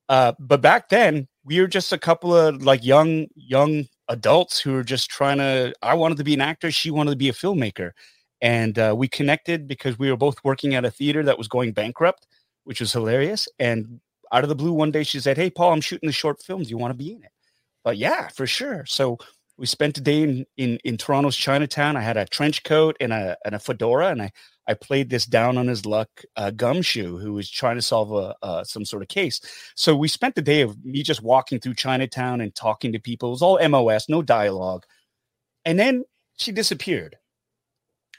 [0.09, 4.73] uh, but back then we were just a couple of like young young adults who
[4.73, 5.73] were just trying to.
[5.81, 7.93] I wanted to be an actor, she wanted to be a filmmaker,
[8.43, 11.73] and uh, we connected because we were both working at a theater that was going
[11.73, 12.27] bankrupt,
[12.65, 14.01] which was hilarious, and
[14.33, 16.65] out of the blue one day she said, "Hey Paul, I'm shooting the short film.
[16.65, 17.31] Do you want to be in it?"
[17.85, 18.85] But yeah, for sure.
[18.87, 19.19] So
[19.57, 21.97] we spent a day in in, in Toronto's Chinatown.
[21.97, 24.33] I had a trench coat and a and a fedora, and I
[24.69, 28.35] I played this down on his luck uh, gumshoe who was trying to solve a
[28.43, 29.41] uh, some sort of case.
[29.75, 33.29] So we spent the day of me just walking through Chinatown and talking to people.
[33.29, 34.85] It was all MOS, no dialogue.
[35.65, 36.05] And then
[36.37, 37.17] she disappeared,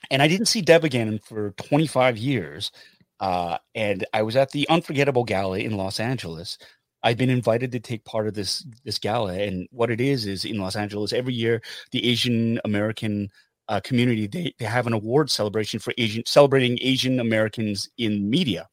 [0.09, 2.71] and I didn't see Deb again for 25 years.
[3.19, 6.57] Uh, and I was at the Unforgettable Gala in Los Angeles.
[7.03, 10.45] I've been invited to take part of this this gala, and what it is is
[10.45, 13.29] in Los Angeles every year the Asian American
[13.69, 18.67] uh, community they, they have an award celebration for Asian celebrating Asian Americans in media,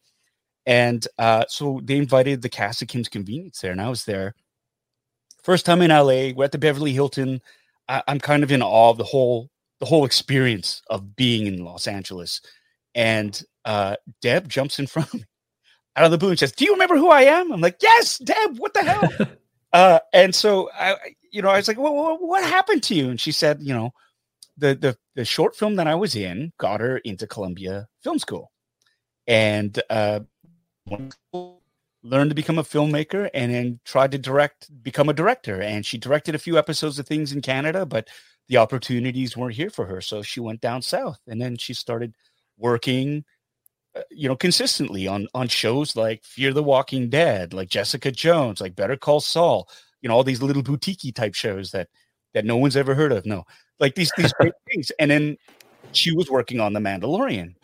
[0.66, 4.34] and uh, so they invited the cast of Kim's Convenience there, and I was there.
[5.42, 7.40] First time in LA, we're at the Beverly Hilton.
[7.88, 11.64] I, I'm kind of in awe of the whole the whole experience of being in
[11.64, 12.40] Los Angeles,
[12.94, 15.26] and uh, Deb jumps in front of me
[15.96, 18.18] out of the blue and says, "Do you remember who I am?" I'm like, "Yes,
[18.18, 18.58] Deb.
[18.58, 19.28] What the hell?"
[19.72, 20.96] uh, and so I,
[21.30, 23.92] you know, I was like, well, "What happened to you?" And she said, "You know,
[24.56, 28.50] the the the short film that I was in got her into Columbia Film School."
[29.26, 30.20] and uh,
[32.02, 35.60] learned to become a filmmaker and then tried to direct, become a director.
[35.62, 38.08] And she directed a few episodes of things in Canada, but
[38.48, 40.00] the opportunities weren't here for her.
[40.00, 42.14] So she went down south and then she started
[42.58, 43.24] working
[43.96, 48.60] uh, you know consistently on on shows like fear the walking dead like jessica jones
[48.60, 49.68] like better call saul
[50.02, 51.88] you know all these little boutique type shows that
[52.32, 53.42] that no one's ever heard of no
[53.80, 54.92] like these these great things.
[54.98, 55.36] And then
[55.92, 57.54] she was working on the mandalorian.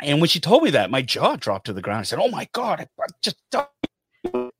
[0.00, 2.00] And when she told me that my jaw dropped to the ground.
[2.00, 2.86] I said oh my god i,
[3.22, 3.36] just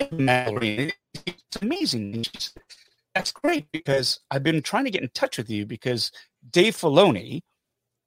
[0.00, 0.92] mandalorian.
[1.26, 2.24] It's amazing.
[3.14, 6.10] That's great because i've been trying to get in touch with you because
[6.50, 7.42] dave filoni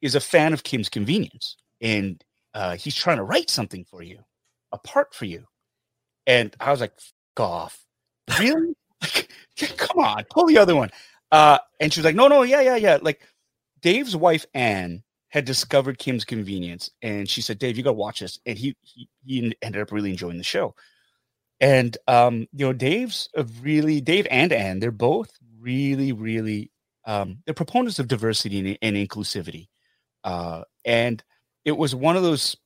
[0.02, 1.58] is a fan of kim's convenience.
[1.82, 4.20] And uh, he's trying to write something for you
[4.72, 5.46] a part for you.
[6.28, 6.94] And i was like
[7.38, 7.84] off.
[8.40, 8.74] Really?
[9.02, 9.30] like,
[9.78, 10.90] come on, pull the other one.
[11.32, 12.98] Uh, and she was like, no, no, yeah, yeah, yeah.
[13.02, 13.22] Like
[13.82, 18.22] Dave's wife, Anne, had discovered Kim's Convenience, and she said, Dave, you got to watch
[18.22, 18.40] this.
[18.46, 20.76] And he, he, he ended up really enjoying the show.
[21.60, 23.30] And um, you know, Dave's
[23.62, 26.72] really Dave and Anne, they're both really, really
[27.06, 29.68] um, they're proponents of diversity and, and inclusivity.
[30.24, 31.24] Uh, and
[31.64, 32.58] it was one of those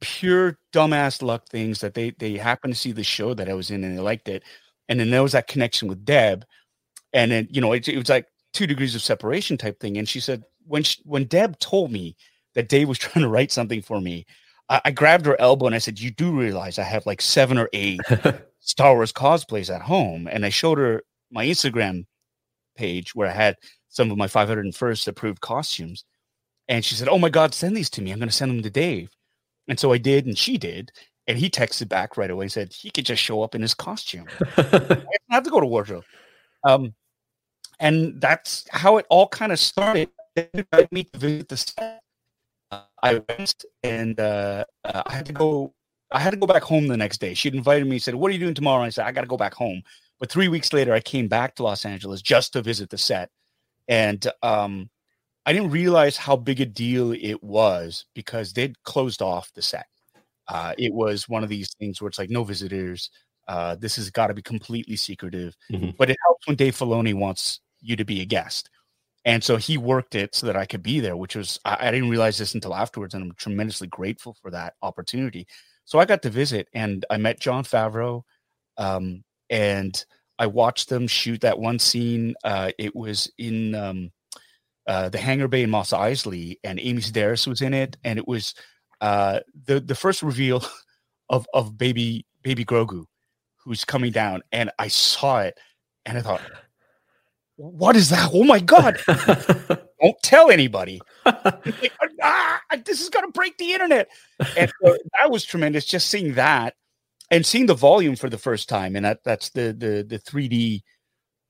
[0.00, 3.70] pure dumbass luck things that they they happened to see the show that I was
[3.70, 4.42] in and they liked it,
[4.88, 6.44] and then there was that connection with Deb,
[7.12, 9.96] and then you know it, it was like two degrees of separation type thing.
[9.96, 12.16] And she said when she, when Deb told me
[12.54, 14.26] that Dave was trying to write something for me,
[14.68, 17.58] I, I grabbed her elbow and I said, "You do realize I have like seven
[17.58, 18.00] or eight
[18.60, 22.04] Star Wars cosplays at home?" And I showed her my Instagram
[22.76, 23.56] page where I had
[23.88, 26.04] some of my 501st approved costumes.
[26.68, 28.10] And she said, Oh my God, send these to me.
[28.10, 29.10] I'm going to send them to Dave.
[29.68, 30.90] And so I did, and she did.
[31.28, 33.74] And he texted back right away and said he could just show up in his
[33.74, 34.26] costume.
[34.56, 36.04] I have to go to wardrobe.
[36.64, 36.94] Um,
[37.82, 40.08] and that's how it all kind of started.
[40.34, 42.00] They invited me to visit the set.
[42.70, 45.74] Uh, I went and uh, uh, I had to go.
[46.10, 47.34] I had to go back home the next day.
[47.34, 47.98] She'd invited me.
[47.98, 49.82] Said, "What are you doing tomorrow?" And I said, "I got to go back home."
[50.20, 53.30] But three weeks later, I came back to Los Angeles just to visit the set,
[53.88, 54.88] and um,
[55.44, 59.86] I didn't realize how big a deal it was because they'd closed off the set.
[60.48, 63.10] Uh, it was one of these things where it's like no visitors.
[63.48, 65.56] Uh, this has got to be completely secretive.
[65.70, 65.90] Mm-hmm.
[65.98, 68.70] But it helps when Dave Filoni wants you to be a guest,
[69.24, 71.16] and so he worked it so that I could be there.
[71.16, 74.74] Which was I, I didn't realize this until afterwards, and I'm tremendously grateful for that
[74.82, 75.46] opportunity.
[75.84, 78.22] So I got to visit, and I met Jon Favreau,
[78.78, 80.04] um, and
[80.38, 82.34] I watched them shoot that one scene.
[82.42, 84.10] Uh, it was in um,
[84.86, 88.26] uh, the Hangar Bay in Mos Eisley, and Amy Sedaris was in it, and it
[88.26, 88.54] was
[89.00, 90.64] uh, the the first reveal
[91.28, 93.04] of of baby baby Grogu,
[93.64, 95.58] who's coming down, and I saw it,
[96.06, 96.40] and I thought,
[97.56, 98.30] what is that?
[98.32, 98.98] Oh my god!
[99.06, 101.00] Don't tell anybody.
[101.24, 104.08] like, ah, this is gonna break the internet,
[104.56, 105.84] and so that was tremendous.
[105.84, 106.74] Just seeing that
[107.30, 110.48] and seeing the volume for the first time, and that that's the the the three
[110.48, 110.82] D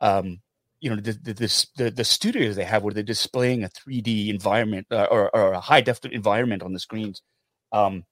[0.01, 0.41] um
[0.83, 4.29] you know the the, the the, the studios they have where they're displaying a 3D
[4.29, 7.23] environment uh, or, or a high def environment on the screens.
[7.71, 8.05] Um,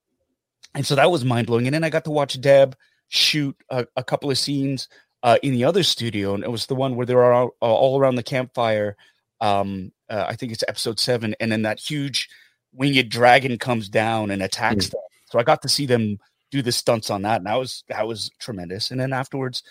[0.75, 1.67] and so that was mind blowing.
[1.67, 2.77] And then I got to watch Deb
[3.09, 4.89] shoot a, a couple of scenes
[5.23, 8.15] uh, in the other studio, and it was the one where they're all, all around
[8.15, 8.97] the campfire.
[9.41, 12.29] Um, uh, I think it's episode seven, and then that huge
[12.73, 14.93] winged dragon comes down and attacks mm.
[14.93, 15.01] them.
[15.31, 16.19] So I got to see them
[16.51, 18.91] do the stunts on that, and that was that was tremendous.
[18.91, 19.63] And then afterwards,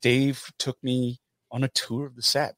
[0.00, 2.54] Dave took me on a tour of the set.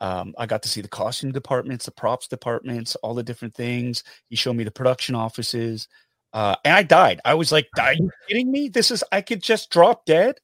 [0.00, 4.02] Um, I got to see the costume departments, the props departments, all the different things.
[4.28, 5.86] He showed me the production offices,
[6.32, 7.20] uh, and I died.
[7.24, 8.68] I was like, "Are you kidding me?
[8.68, 10.36] This is I could just drop dead."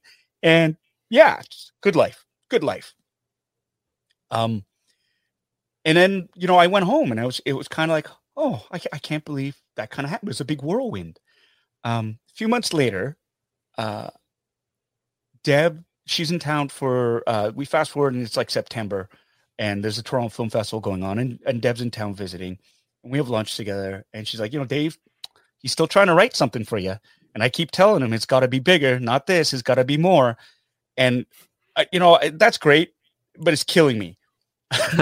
[0.43, 0.77] And
[1.11, 1.41] yeah,
[1.83, 2.95] good life, good life.
[4.31, 4.65] Um,
[5.85, 8.09] and then you know I went home, and I was it was kind of like,
[8.37, 11.19] "Oh, I, I can't believe that kind of happened." It was a big whirlwind.
[11.85, 13.17] Um, a few months later,
[13.79, 14.11] uh,
[15.45, 19.09] Deb she's in town for uh, we fast forward and it's like September
[19.59, 22.59] and there's a Toronto Film Festival going on and, and Deb's in town visiting
[23.03, 24.99] and we have lunch together and she's like, you know, Dave,
[25.59, 26.97] he's still trying to write something for you.
[27.35, 29.85] And I keep telling him it's got to be bigger, not this, it's got to
[29.85, 30.37] be more.
[30.99, 31.25] And
[31.77, 32.93] uh, you know, that's great,
[33.39, 34.19] but it's killing me.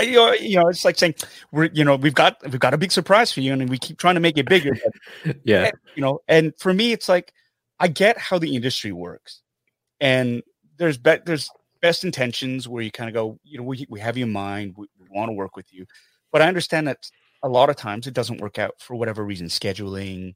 [0.00, 1.14] you know, you know, it's like saying
[1.52, 3.98] we're, you know, we've got we've got a big surprise for you, and we keep
[3.98, 4.72] trying to make it bigger.
[5.24, 7.34] But, yeah, and, you know, and for me, it's like
[7.78, 9.42] I get how the industry works,
[10.00, 10.42] and
[10.78, 11.50] there's be- there's
[11.82, 14.74] best intentions where you kind of go, you know, we, we have you in mind,
[14.76, 15.86] we, we want to work with you,
[16.30, 16.98] but I understand that
[17.42, 20.34] a lot of times it doesn't work out for whatever reason, scheduling,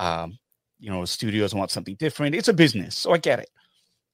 [0.00, 0.36] um,
[0.80, 2.34] you know, studios want something different.
[2.34, 3.50] It's a business, so I get it.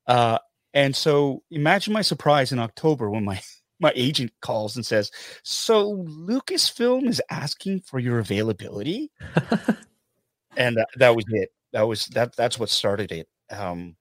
[0.06, 0.38] Uh,
[0.74, 3.40] and so imagine my surprise in October when my
[3.80, 5.10] my agent calls and says,
[5.42, 9.10] "So Lucasfilm is asking for your availability,"
[10.56, 11.50] and that, that was it.
[11.72, 12.36] That was that.
[12.36, 13.28] That's what started it.
[13.50, 13.96] Um,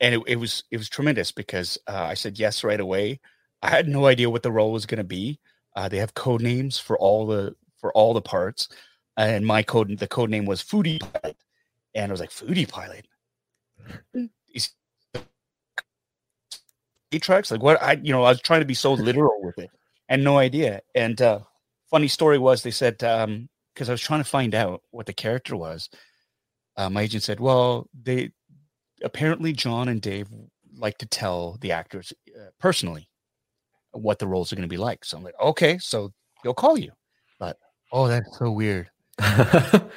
[0.00, 3.20] and it, it was it was tremendous because uh, I said yes right away.
[3.62, 5.40] I had no idea what the role was going to be.
[5.74, 8.68] Uh, they have code names for all the for all the parts,
[9.16, 11.36] and my code the code name was Foodie Pilot,
[11.94, 13.06] and I was like Foodie Pilot.
[17.16, 19.70] Trucks like what I you know I was trying to be so literal with it
[20.08, 20.82] and no idea.
[20.94, 21.40] And uh,
[21.90, 25.12] funny story was they said um because I was trying to find out what the
[25.12, 25.88] character was.
[26.76, 28.32] Uh, my agent said, "Well, they
[29.02, 30.28] apparently John and Dave
[30.76, 33.08] like to tell the actors uh, personally
[33.92, 36.78] what the roles are going to be like." So I'm like, "Okay, so they'll call
[36.78, 36.92] you."
[37.38, 37.56] But
[37.92, 38.90] oh, that's so weird.
[39.18, 39.90] that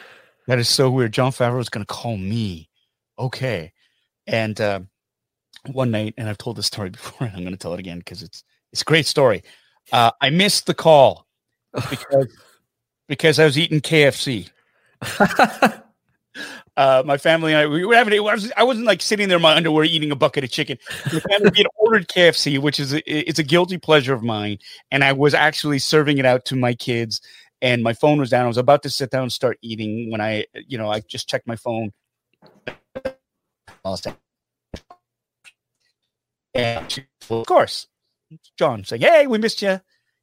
[0.47, 1.13] is so weird.
[1.13, 2.69] Jon Favreau is going to call me.
[3.17, 3.73] Okay,
[4.27, 4.81] and uh,
[5.67, 7.99] one night, and I've told this story before, and I'm going to tell it again
[7.99, 9.43] because it's it's a great story.
[9.91, 11.27] Uh, I missed the call
[11.89, 12.27] because
[13.07, 14.49] because I was eating KFC.
[16.77, 18.13] uh, my family and I we were having.
[18.13, 20.77] I, was, I wasn't like sitting there in my underwear eating a bucket of chicken.
[21.11, 24.59] My family had ordered KFC, which is a, it's a guilty pleasure of mine,
[24.91, 27.21] and I was actually serving it out to my kids.
[27.63, 28.45] And my phone was down.
[28.45, 31.29] I was about to sit down and start eating when I, you know, I just
[31.29, 31.91] checked my phone.
[37.41, 37.87] Of course,
[38.57, 39.79] John saying, "Hey, we missed you.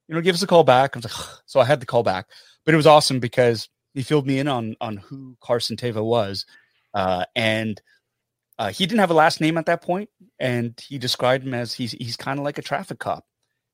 [0.08, 2.02] You know, give us a call back." I was like, so I had the call
[2.02, 2.26] back,
[2.64, 6.46] but it was awesome because he filled me in on on who Carson Teva was,
[6.94, 7.80] uh, and
[8.58, 11.72] uh, he didn't have a last name at that point, and he described him as
[11.72, 13.24] he's he's kind of like a traffic cop.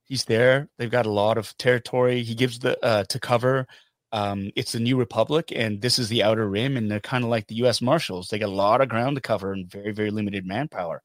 [0.04, 0.68] He's there.
[0.78, 2.22] They've got a lot of territory.
[2.22, 3.66] He gives the uh, to cover.
[4.12, 7.30] Um, it's the New Republic, and this is the Outer Rim, and they're kind of
[7.30, 7.80] like the U.S.
[7.80, 8.28] Marshals.
[8.28, 11.02] They got a lot of ground to cover and very very limited manpower.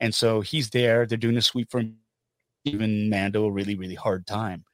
[0.00, 1.06] And so he's there.
[1.06, 1.82] They're doing a sweep for
[2.64, 4.64] even Mando a really, really hard time.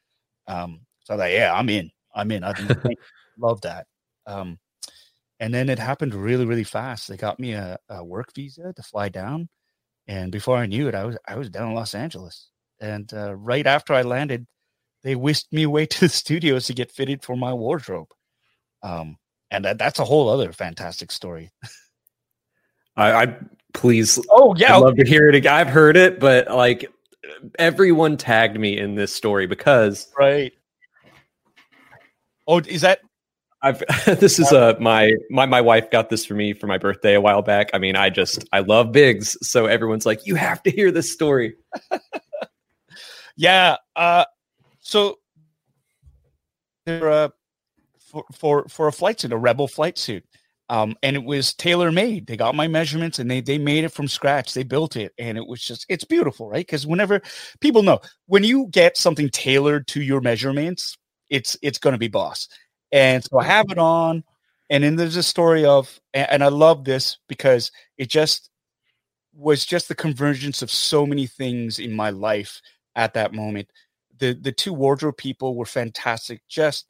[0.47, 1.91] Um, so I was like, yeah, I'm in.
[2.15, 2.45] I'm in.
[2.45, 2.55] I
[3.39, 3.87] love that.
[4.27, 4.59] Um,
[5.39, 7.09] and then it happened really, really fast.
[7.09, 9.49] They got me a, a, work visa to fly down,
[10.09, 12.49] and before I knew it, I was I was down in Los Angeles.
[12.81, 14.47] And uh, right after I landed,
[15.03, 18.09] they whisked me away to the studios to get fitted for my wardrobe.
[18.83, 19.17] Um,
[19.51, 21.51] and that, that's a whole other fantastic story.
[22.97, 23.37] I, I
[23.75, 24.19] please.
[24.31, 25.53] Oh yeah, I'd love to hear it again.
[25.53, 26.91] I've heard it, but like
[27.59, 30.53] everyone tagged me in this story because right.
[32.49, 33.01] Oh, is that?
[33.63, 33.83] I've
[34.21, 37.21] this is uh my my my wife got this for me for my birthday a
[37.21, 37.71] while back.
[37.75, 41.13] I mean, I just I love Biggs, so everyone's like, you have to hear this
[41.13, 41.57] story.
[43.37, 43.77] yeah.
[43.95, 44.25] Uh,
[44.81, 45.19] so
[46.85, 47.29] there uh
[47.99, 50.25] for for for a flight suit, a rebel flight suit.
[50.69, 52.27] Um, and it was tailor made.
[52.27, 54.53] They got my measurements and they they made it from scratch.
[54.53, 56.67] They built it, and it was just it's beautiful, right?
[56.67, 57.21] Because whenever
[57.61, 60.97] people know when you get something tailored to your measurements,
[61.31, 62.49] it's it's going to be boss.
[62.93, 64.25] And so I have it on,
[64.71, 68.51] and then there's a story of, and I love this because it just
[69.35, 72.61] was just the convergence of so many things in my life
[72.97, 73.69] at that moment.
[74.19, 76.41] The the two wardrobe people were fantastic.
[76.49, 76.87] Just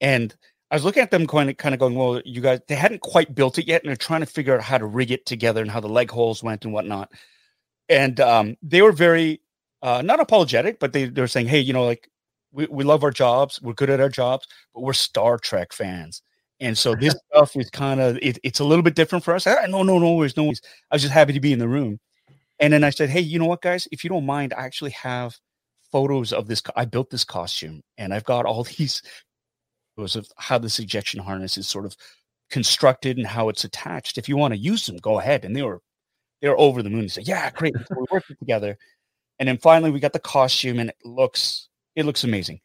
[0.00, 0.34] and
[0.70, 3.00] I was looking at them kind of, kind of going, well, you guys, they hadn't
[3.00, 5.62] quite built it yet, and they're trying to figure out how to rig it together
[5.62, 7.10] and how the leg holes went and whatnot.
[7.88, 9.40] And um, they were very
[9.82, 12.08] uh, not apologetic, but they they were saying, hey, you know, like
[12.52, 16.22] we, we love our jobs, we're good at our jobs, but we're Star Trek fans.
[16.60, 19.46] And so this stuff is kind of it, it's a little bit different for us.
[19.46, 20.62] I, no, no, no worries, no worries.
[20.90, 21.98] I was just happy to be in the room.
[22.60, 23.88] And then I said, hey, you know what, guys?
[23.90, 25.36] If you don't mind, I actually have
[25.90, 26.62] photos of this.
[26.76, 29.02] I built this costume, and I've got all these
[29.96, 31.96] photos of how this ejection harness is sort of
[32.50, 34.18] constructed and how it's attached.
[34.18, 35.44] If you want to use them, go ahead.
[35.44, 35.80] And they were
[36.42, 37.02] they were over the moon.
[37.02, 37.74] They said, yeah, great.
[37.74, 38.76] So we worked together,
[39.38, 42.60] and then finally we got the costume, and it looks it looks amazing.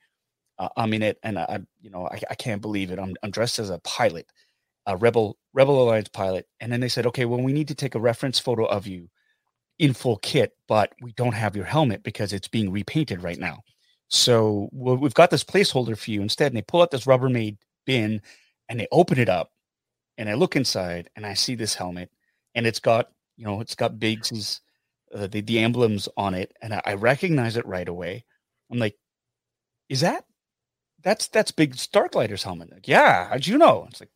[0.57, 2.99] Uh, I'm in it, and I, you know, I, I can't believe it.
[2.99, 4.25] I'm, I'm dressed as a pilot,
[4.85, 7.95] a rebel Rebel Alliance pilot, and then they said, okay, well, we need to take
[7.95, 9.09] a reference photo of you
[9.79, 13.63] in full kit, but we don't have your helmet because it's being repainted right now.
[14.07, 16.47] So we've got this placeholder for you instead.
[16.47, 18.21] And they pull out this Rubbermaid bin
[18.69, 19.51] and they open it up.
[20.17, 22.09] And I look inside and I see this helmet
[22.53, 24.61] and it's got, you know, it's got Biggs's,
[25.13, 26.53] uh, the, the emblems on it.
[26.61, 28.23] And I, I recognize it right away.
[28.71, 28.95] I'm like,
[29.89, 30.25] is that,
[31.03, 32.71] that's, that's Biggs Darklighter's helmet.
[32.71, 33.27] Like, yeah.
[33.29, 33.87] How'd you know?
[33.89, 34.09] It's like,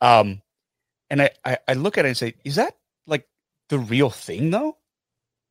[0.02, 0.42] um,
[1.08, 2.74] and I, I, I look at it and say, is that
[3.70, 4.76] the real thing though?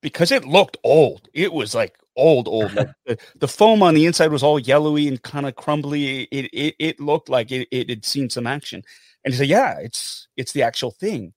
[0.01, 1.27] Because it looked old.
[1.33, 2.73] It was like old, old.
[2.73, 6.23] Like the, the foam on the inside was all yellowy and kind of crumbly.
[6.23, 8.83] It, it it looked like it, it had seen some action.
[9.25, 11.33] And he said, "Yeah, it's it's the actual thing."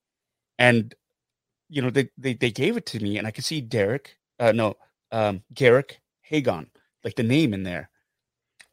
[0.59, 0.95] And
[1.71, 4.53] you know, they they, they gave it to me, and I could see Derek, uh,
[4.53, 4.75] no,
[5.11, 6.69] um, Garrick Hagon,
[7.05, 7.91] like the name in there.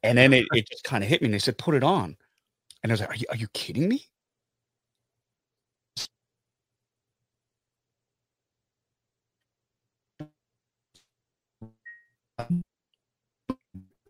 [0.03, 2.17] And then it, it just kind of hit me, and they said, "Put it on."
[2.83, 4.05] And I was like, "Are you are you kidding me?"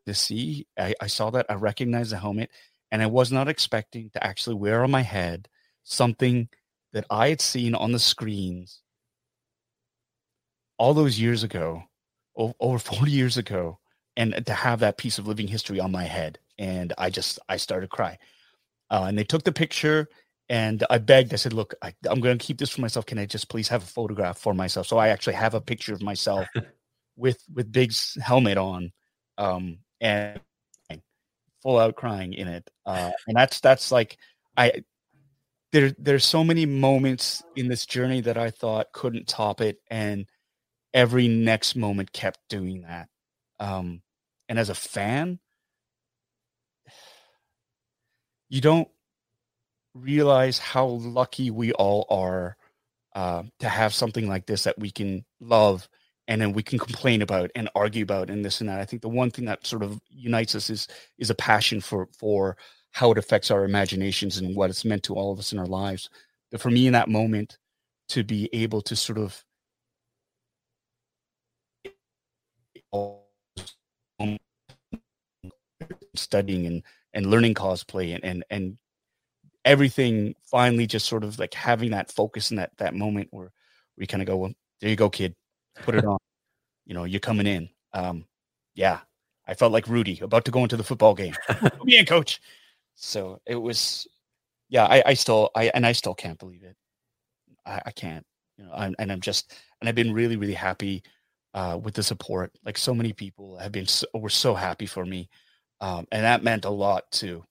[0.06, 0.68] To see.
[0.78, 1.46] I, I saw that.
[1.50, 2.50] I recognized the helmet,
[2.92, 5.48] and I was not expecting to actually wear on my head
[5.84, 6.50] something
[6.94, 8.82] that I had seen on the screens
[10.78, 11.84] all those years ago,
[12.36, 13.80] over 40 years ago,
[14.18, 16.40] and to have that piece of living history on my head.
[16.58, 18.18] And I just, I started cry.
[18.90, 20.10] Uh, and they took the picture
[20.50, 23.06] and I begged, I said, look, I, am going to keep this for myself.
[23.06, 24.88] Can I just please have a photograph for myself?
[24.88, 26.48] So I actually have a picture of myself
[27.20, 28.92] with, with Biggs' helmet on.
[29.38, 30.40] Um, and
[31.62, 32.70] full out crying in it.
[32.86, 34.18] Uh, and that's that's like
[34.58, 34.84] I
[35.72, 40.26] there there's so many moments in this journey that I thought couldn't top it, and
[40.94, 43.10] every next moment kept doing that.
[43.60, 44.02] Um,
[44.48, 45.40] and as a fan,
[48.50, 48.88] you don't
[49.94, 52.56] realize how lucky we all are
[53.16, 55.90] uh, to have something like this that we can love
[56.30, 58.80] and then we can complain about and argue about and this and that.
[58.80, 62.08] I think the one thing that sort of unites us is is a passion for
[62.18, 62.56] for
[62.92, 65.66] how it affects our imaginations and what it's meant to all of us in our
[65.68, 66.10] lives.
[66.52, 67.58] But for me, in that moment,
[68.10, 69.44] to be able to sort of
[76.16, 78.78] studying and and learning cosplay and and and
[79.66, 83.52] everything finally just sort of like having that focus in that that moment where
[83.98, 85.36] we kind of go well there you go kid
[85.76, 86.18] put it on.
[86.86, 87.70] you know, you're coming in.
[87.94, 88.26] Um,
[88.76, 89.00] yeah,
[89.48, 91.36] I felt like Rudy about to go into the football game.
[91.84, 92.42] Me and coach.
[92.96, 94.08] So it was,
[94.70, 96.76] yeah, I, I still, I, and I still can't believe it.
[97.66, 98.26] I, I can't,
[98.58, 101.04] you know, I'm, and I'm just, and I've been really, really happy
[101.54, 102.52] uh, with the support.
[102.66, 105.30] Like so many people have been, so, were so happy for me.
[105.82, 107.44] Um, and that meant a lot too.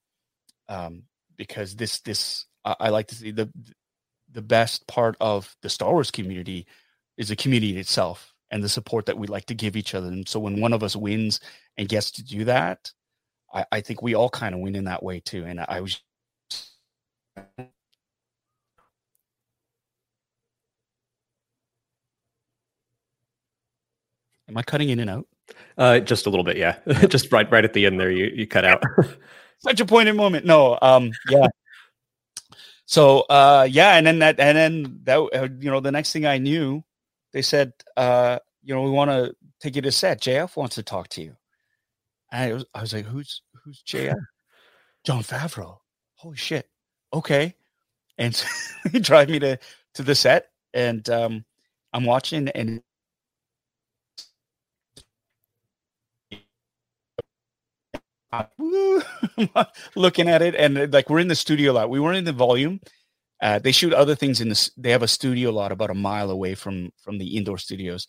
[0.69, 1.05] Um,
[1.37, 3.51] because this, this, I, I like to see the,
[4.31, 6.67] the best part of the Star Wars community
[7.19, 10.09] is the community itself and the support that we like to give each other.
[10.09, 11.41] And so when one of us wins
[11.77, 12.93] and gets to do that,
[13.53, 15.45] I, I think we all kind of win in that way too.
[15.45, 16.01] And I was
[24.49, 25.27] Am I cutting in and out?
[25.77, 26.79] Uh, just a little bit, yeah.
[27.09, 28.83] just right, right at the end there, you you cut out.
[29.59, 30.47] Such a poignant moment.
[30.47, 31.49] No, um, yeah.
[32.87, 36.27] so, uh, yeah, and then that, and then that, uh, you know, the next thing
[36.27, 36.83] I knew,
[37.39, 40.21] they said, uh, you know, we want to take you to set.
[40.21, 41.37] JF wants to talk to you.
[42.33, 44.17] And I was, I was like, who's who's JF?
[45.05, 45.77] Jon Favreau.
[46.17, 46.69] Holy shit.
[47.15, 47.55] Okay.
[48.19, 48.49] And so
[48.91, 49.57] he drive me to
[49.95, 51.45] to the set, and um,
[51.93, 52.83] I'm watching, and
[59.95, 61.89] looking at it, and like we're in the studio lot.
[61.89, 62.81] We weren't in the volume,
[63.41, 64.71] uh, they shoot other things in this.
[64.77, 68.09] They have a studio lot about a mile away from from the indoor studios,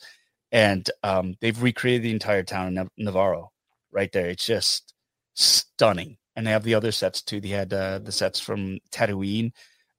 [0.51, 3.51] and um, they've recreated the entire town of Navarro
[3.91, 4.29] right there.
[4.29, 4.93] It's just
[5.33, 6.17] stunning.
[6.35, 7.41] And they have the other sets too.
[7.41, 9.51] They had uh, the sets from Tatooine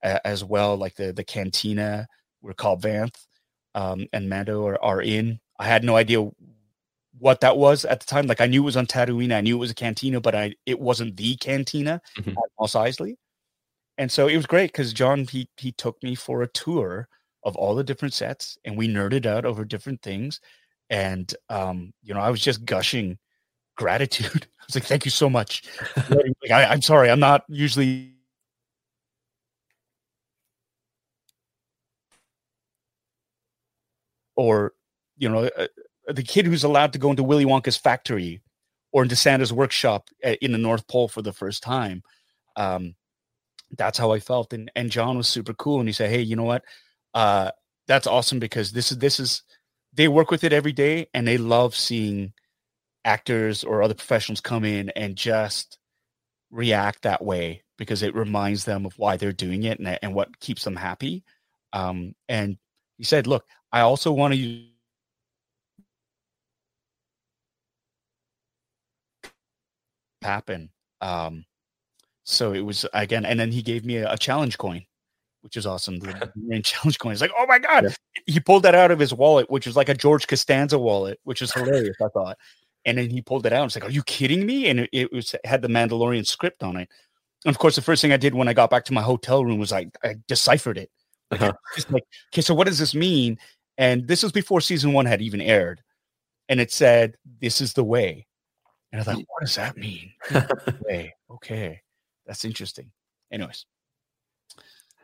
[0.02, 2.06] uh, as well, like the the cantina
[2.40, 3.26] where Cobb Vanth
[3.74, 5.38] um, and Mando are, are in.
[5.58, 6.28] I had no idea
[7.18, 8.26] what that was at the time.
[8.26, 10.54] Like I knew it was on Tatooine, I knew it was a cantina, but I
[10.66, 12.30] it wasn't the cantina mm-hmm.
[12.30, 13.16] at Mos Eisley
[14.00, 17.06] and so it was great because John he he took me for a tour
[17.44, 20.40] of all the different sets, and we nerded out over different things.
[20.88, 23.18] And um, you know, I was just gushing
[23.76, 24.46] gratitude.
[24.60, 25.64] I was like, "Thank you so much."
[26.08, 28.14] like, I, I'm sorry, I'm not usually
[34.34, 34.72] or
[35.18, 35.66] you know uh,
[36.08, 38.40] the kid who's allowed to go into willy wonka's factory
[38.92, 42.02] or into santa's workshop uh, in the north pole for the first time
[42.56, 42.94] um,
[43.76, 44.52] that's how I felt.
[44.52, 46.64] And and John was super cool, and he said, "Hey, you know what?
[47.14, 47.50] Uh,
[47.86, 49.42] that's awesome because this is this is
[49.92, 52.32] they work with it every day, and they love seeing
[53.04, 55.78] actors or other professionals come in and just
[56.50, 60.40] react that way because it reminds them of why they're doing it and, and what
[60.40, 61.24] keeps them happy."
[61.72, 62.58] Um, and
[62.98, 64.64] he said, "Look, I also want to."
[70.22, 71.44] happen um
[72.30, 74.84] so it was again, and then he gave me a, a challenge coin,
[75.42, 75.98] which is awesome.
[76.00, 77.12] The main challenge coin.
[77.12, 77.84] He's like, oh my god!
[77.84, 77.90] Yeah.
[78.26, 81.42] He pulled that out of his wallet, which was like a George Costanza wallet, which
[81.42, 81.96] is hilarious.
[82.02, 82.38] I thought.
[82.86, 83.66] And then he pulled it out.
[83.66, 84.68] It's like, are you kidding me?
[84.68, 86.88] And it, it was it had the Mandalorian script on it.
[87.44, 89.44] And of course, the first thing I did when I got back to my hotel
[89.44, 90.90] room was I, I deciphered it.
[91.30, 91.52] Like, uh-huh.
[91.74, 93.38] Just like, okay, so what does this mean?
[93.78, 95.82] And this was before season one had even aired.
[96.48, 98.26] And it said, This is the way.
[98.92, 100.12] And I thought, what does that mean?
[100.82, 101.14] way.
[101.30, 101.80] Okay.
[102.30, 102.92] That's interesting.
[103.32, 103.66] Anyways.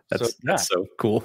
[0.08, 0.54] That's so, yeah.
[0.54, 1.24] so cool.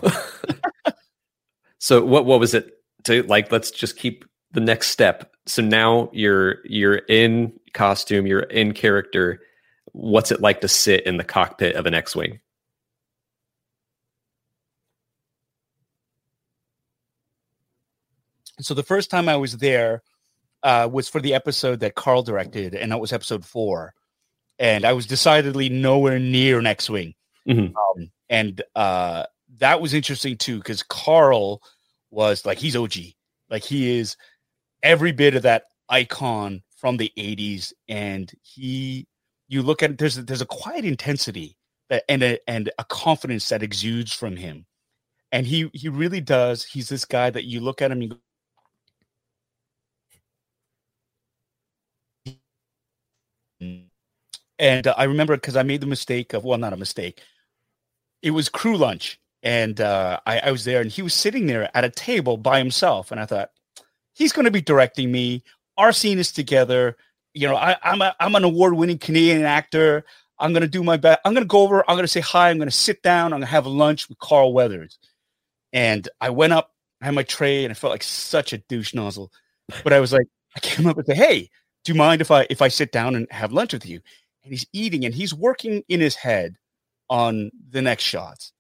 [1.78, 2.72] so what what was it
[3.04, 5.32] to like let's just keep the next step.
[5.46, 9.42] So now you're you're in costume, you're in character.
[9.92, 12.40] What's it like to sit in the cockpit of an X-wing?
[18.60, 20.02] So the first time I was there
[20.64, 23.94] uh, was for the episode that Carl directed, and that was episode four.
[24.62, 27.16] And I was decidedly nowhere near next X-wing,
[27.50, 27.76] mm-hmm.
[27.76, 29.26] um, and uh,
[29.58, 31.64] that was interesting too because Carl
[32.12, 32.94] was like he's OG,
[33.50, 34.16] like he is
[34.84, 39.08] every bit of that icon from the 80s and he
[39.48, 41.58] you look at it there's there's a quiet intensity
[41.90, 44.66] that and a, and a confidence that exudes from him.
[45.32, 48.18] And he he really does he's this guy that you look at him you
[54.62, 57.22] and uh, I remember because I made the mistake of well, not a mistake.
[58.22, 61.76] It was crew lunch, and uh, I, I, was there, and he was sitting there
[61.76, 63.50] at a table by himself, and I thought,
[64.14, 65.44] he's going to be directing me.
[65.78, 66.96] Our scene is together.
[67.34, 70.06] You know, I, am a I'm an award winning Canadian actor.
[70.38, 71.22] I'm going to do my best.
[71.26, 71.84] I'm going to go over.
[71.90, 72.52] I'm going to say hi.
[72.52, 73.26] I'm going to sit down.
[73.34, 75.00] I'm going to have lunch with Carl Weathers.
[75.74, 78.94] And I went up, I had my tray, and I felt like such a douche
[78.94, 79.32] nozzle.
[79.84, 81.50] But I was like, I came up and said, "Hey,
[81.84, 84.02] do you mind if I if I sit down and have lunch with you?"
[84.44, 86.56] And he's eating, and he's working in his head
[87.10, 88.54] on the next shots.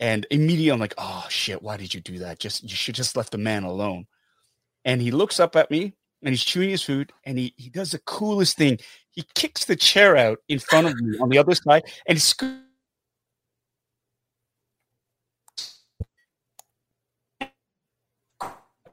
[0.00, 1.62] And immediately, I'm like, "Oh shit!
[1.62, 2.38] Why did you do that?
[2.38, 4.06] Just you should just left the man alone."
[4.86, 7.90] and he looks up at me and he's chewing his food and he, he does
[7.90, 8.78] the coolest thing.
[9.10, 12.20] He kicks the chair out in front of me on the other side and he
[12.20, 12.60] sco-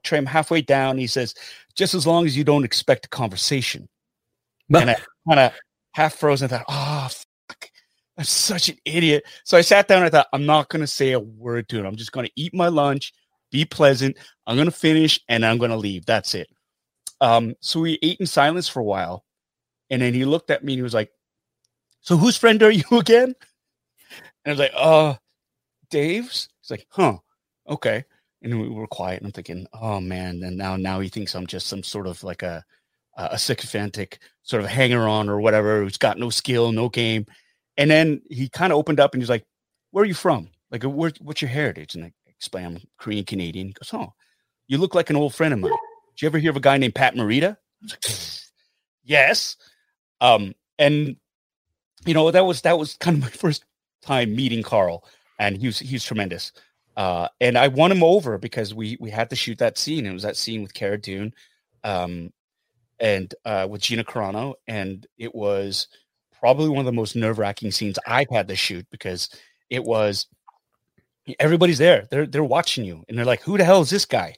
[0.04, 0.98] tray him halfway down.
[0.98, 1.36] He says,
[1.76, 3.88] just as long as you don't expect a conversation.
[4.74, 4.96] and I
[5.28, 5.54] kind of
[5.94, 6.46] half frozen.
[6.46, 7.10] I thought, oh,
[7.48, 7.70] fuck.
[8.18, 9.24] I'm such an idiot.
[9.44, 11.86] So I sat down I thought, I'm not going to say a word to him.
[11.86, 13.14] I'm just going to eat my lunch
[13.54, 14.18] be pleasant.
[14.48, 16.06] I'm going to finish and I'm going to leave.
[16.06, 16.50] That's it.
[17.22, 19.24] Um, so we ate in silence for a while.
[19.90, 21.12] And then he looked at me and he was like,
[22.02, 23.36] So whose friend are you again?
[24.44, 25.14] And I was like, Uh,
[25.90, 26.50] Dave's.
[26.62, 27.20] He's like, Huh,
[27.70, 28.04] okay.
[28.42, 29.20] And we were quiet.
[29.20, 30.42] And I'm thinking, Oh man.
[30.44, 32.66] And now, now he thinks I'm just some sort of like a,
[33.16, 37.26] a sycophantic sort of hanger on or whatever who's got no skill, no game.
[37.78, 39.46] And then he kind of opened up and he's like,
[39.92, 40.50] Where are you from?
[40.72, 41.96] Like, where, what's your heritage?
[41.96, 43.68] And I explain I'm Korean Canadian.
[43.68, 44.14] He goes, Oh,
[44.68, 45.72] you look like an old friend of mine.
[46.16, 47.58] Did you ever hear of a guy named Pat Morita?
[47.90, 48.04] Like,
[49.04, 49.58] yes.
[50.22, 51.16] Um, and
[52.06, 53.66] you know, that was that was kind of my first
[54.02, 55.06] time meeting Carl,
[55.40, 56.52] and he was he's tremendous.
[56.96, 60.06] Uh, and I won him over because we we had to shoot that scene.
[60.06, 61.34] It was that scene with Cara Dune,
[61.84, 62.32] um,
[63.04, 65.90] and uh, with Gina Carano, and it was
[66.40, 69.30] probably one of the most nerve wracking scenes I've had to shoot because
[69.70, 70.26] it was
[71.40, 72.08] everybody's there.
[72.10, 74.36] They're they're watching you, and they're like, "Who the hell is this guy?"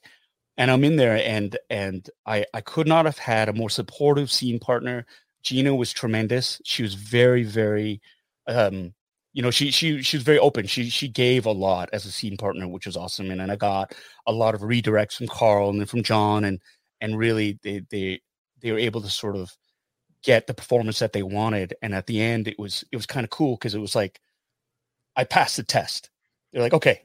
[0.58, 4.32] And I'm in there, and and I I could not have had a more supportive
[4.32, 5.06] scene partner.
[5.44, 6.60] Gina was tremendous.
[6.66, 8.02] She was very very,
[8.48, 8.96] um,
[9.34, 10.66] you know, she she she was very open.
[10.66, 13.30] She she gave a lot as a scene partner, which was awesome.
[13.30, 13.94] And then I got
[14.26, 16.60] a lot of redirects from Carl and then from John, and
[17.02, 18.22] and really they they
[18.66, 19.56] they were able to sort of
[20.24, 21.76] get the performance that they wanted.
[21.82, 24.20] And at the end, it was it was kind of cool because it was like
[25.16, 26.10] I passed the test
[26.56, 27.02] they're like, okay,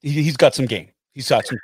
[0.00, 0.88] he, has got some game.
[1.12, 1.58] He's got some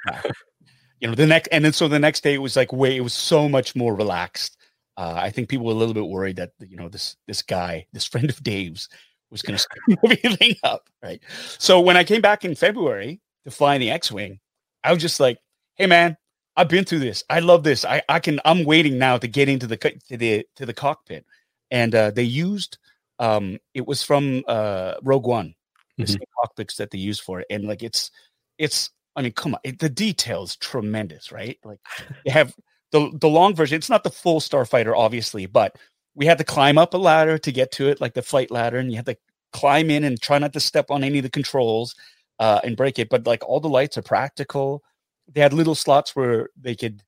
[1.01, 3.01] you know, the next, and then so the next day it was like, way, it
[3.01, 4.59] was so much more relaxed.
[4.99, 7.87] Uh, I think people were a little bit worried that you know this this guy,
[7.95, 8.91] this friend of Dave's,
[9.31, 11.21] was going to screw everything up, right?
[11.59, 14.39] So when I came back in February to fly in the X-wing,
[14.85, 15.39] I was just like,
[15.77, 16.19] "Hey, man,
[16.57, 17.25] I've been through this.
[17.29, 17.85] I love this.
[17.85, 18.41] I I can.
[18.45, 21.25] I'm waiting now to get into the to the to the cockpit."
[21.71, 22.79] And uh, they used
[23.19, 25.55] um, it was from uh, Rogue One
[25.97, 26.23] the mm-hmm.
[26.41, 27.47] cockpits that they use for it.
[27.51, 28.11] And like it's
[28.59, 31.59] it's I mean, come on, it, the details tremendous, right?
[31.65, 31.81] Like
[32.25, 32.55] they have
[32.93, 33.77] the the long version.
[33.77, 35.77] It's not the full Starfighter, obviously, but
[36.15, 38.79] we had to climb up a ladder to get to it, like the flight ladder,
[38.79, 39.17] and you had to
[39.53, 41.95] climb in and try not to step on any of the controls
[42.39, 43.09] uh, and break it.
[43.09, 44.83] But like all the lights are practical.
[45.33, 47.03] They had little slots where they could.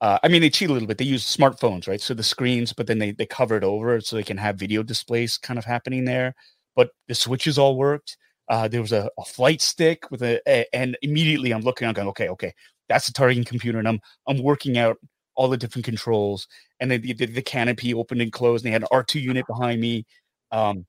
[0.00, 0.98] Uh, I mean, they cheat a little bit.
[0.98, 2.00] They use smartphones, right?
[2.00, 4.82] So the screens, but then they they cover it over so they can have video
[4.82, 6.34] displays kind of happening there.
[6.76, 8.16] But the switches all worked
[8.48, 11.94] Uh, there was a, a, flight stick with a, a, and immediately I'm looking, I'm
[11.94, 12.52] going, okay, okay,
[12.88, 14.98] that's the targeting computer, and I'm I'm working out
[15.34, 16.46] all the different controls,
[16.80, 19.46] and then the, the, the canopy opened and closed, and they had an R2 unit
[19.46, 20.04] behind me,
[20.52, 20.86] um,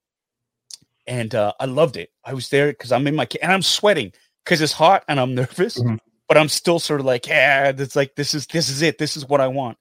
[1.08, 2.10] and uh, I loved it.
[2.26, 4.12] I was there because I'm in my and I'm sweating
[4.44, 5.96] because it's hot and I'm nervous, mm-hmm.
[6.28, 9.16] But I'm still sort of like, yeah, it's like this is this is it, this
[9.16, 9.78] is what I want,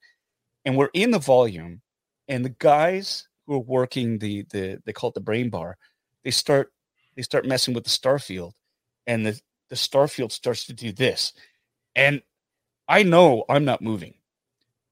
[0.64, 1.80] and we're in the volume,
[2.28, 5.76] and the guys who are working the the they call it the brain bar,
[6.22, 6.72] they start
[7.16, 8.52] they start messing with the starfield,
[9.06, 9.40] and the
[9.70, 11.32] the starfield starts to do this,
[11.94, 12.22] and
[12.88, 14.14] I know I'm not moving,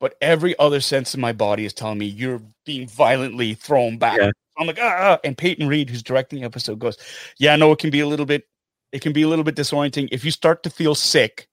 [0.01, 4.19] but every other sense in my body is telling me you're being violently thrown back.
[4.19, 4.31] Yeah.
[4.59, 5.19] I'm like, ah, ah, ah.
[5.25, 6.99] and Peyton Reed, who's directing the episode, goes,
[7.39, 8.47] Yeah, I know it can be a little bit,
[8.93, 10.09] it can be a little bit disorienting.
[10.12, 11.49] If you start to feel sick,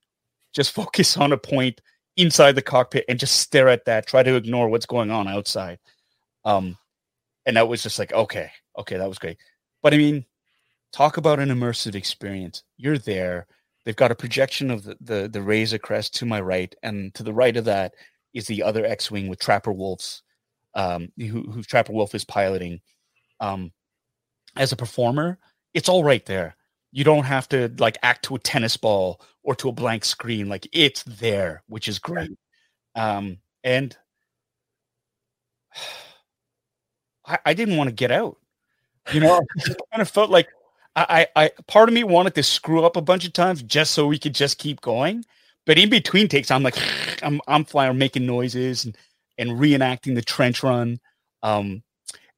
[0.53, 1.81] just focus on a point
[2.17, 4.07] inside the cockpit and just stare at that.
[4.07, 5.79] Try to ignore what's going on outside.
[6.45, 6.77] Um,
[7.45, 9.37] and that was just like, okay, okay, that was great.
[9.81, 10.25] But I mean,
[10.91, 12.63] talk about an immersive experience.
[12.77, 13.47] You're there.
[13.85, 17.23] They've got a projection of the, the, the Razor Crest to my right, and to
[17.23, 17.93] the right of that
[18.33, 20.21] is the other X-wing with Trapper Wolf's,
[20.75, 22.81] um, who, who Trapper Wolf is piloting.
[23.39, 23.71] Um,
[24.55, 25.39] as a performer,
[25.73, 26.55] it's all right there.
[26.91, 30.49] You don't have to like act to a tennis ball or to a blank screen.
[30.49, 32.31] Like it's there, which is great.
[32.95, 33.95] Um, and
[37.25, 38.37] I, I didn't want to get out.
[39.13, 40.49] You know, I kind of felt like
[40.95, 43.91] I, I, i part of me wanted to screw up a bunch of times just
[43.91, 45.23] so we could just keep going.
[45.65, 46.77] But in between takes, I'm like,
[47.23, 48.97] I'm, I'm flying, making noises and,
[49.37, 50.99] and reenacting the trench run.
[51.43, 51.83] Um,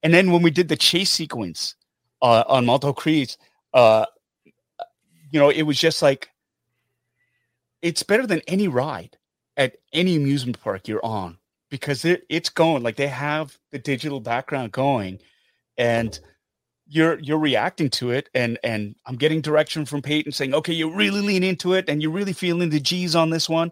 [0.03, 1.75] and then when we did the chase sequence
[2.21, 3.37] uh, on Maldo Kreis,
[3.73, 4.05] uh,
[5.32, 6.29] you know, it was just like,
[7.82, 9.17] it's better than any ride
[9.57, 11.38] at any amusement park you're on
[11.69, 15.19] because it, it's going like they have the digital background going
[15.77, 16.19] and
[16.88, 20.93] you're you're reacting to it and and i'm getting direction from peyton saying okay you
[20.93, 23.71] really lean into it and you're really feeling the g's on this one.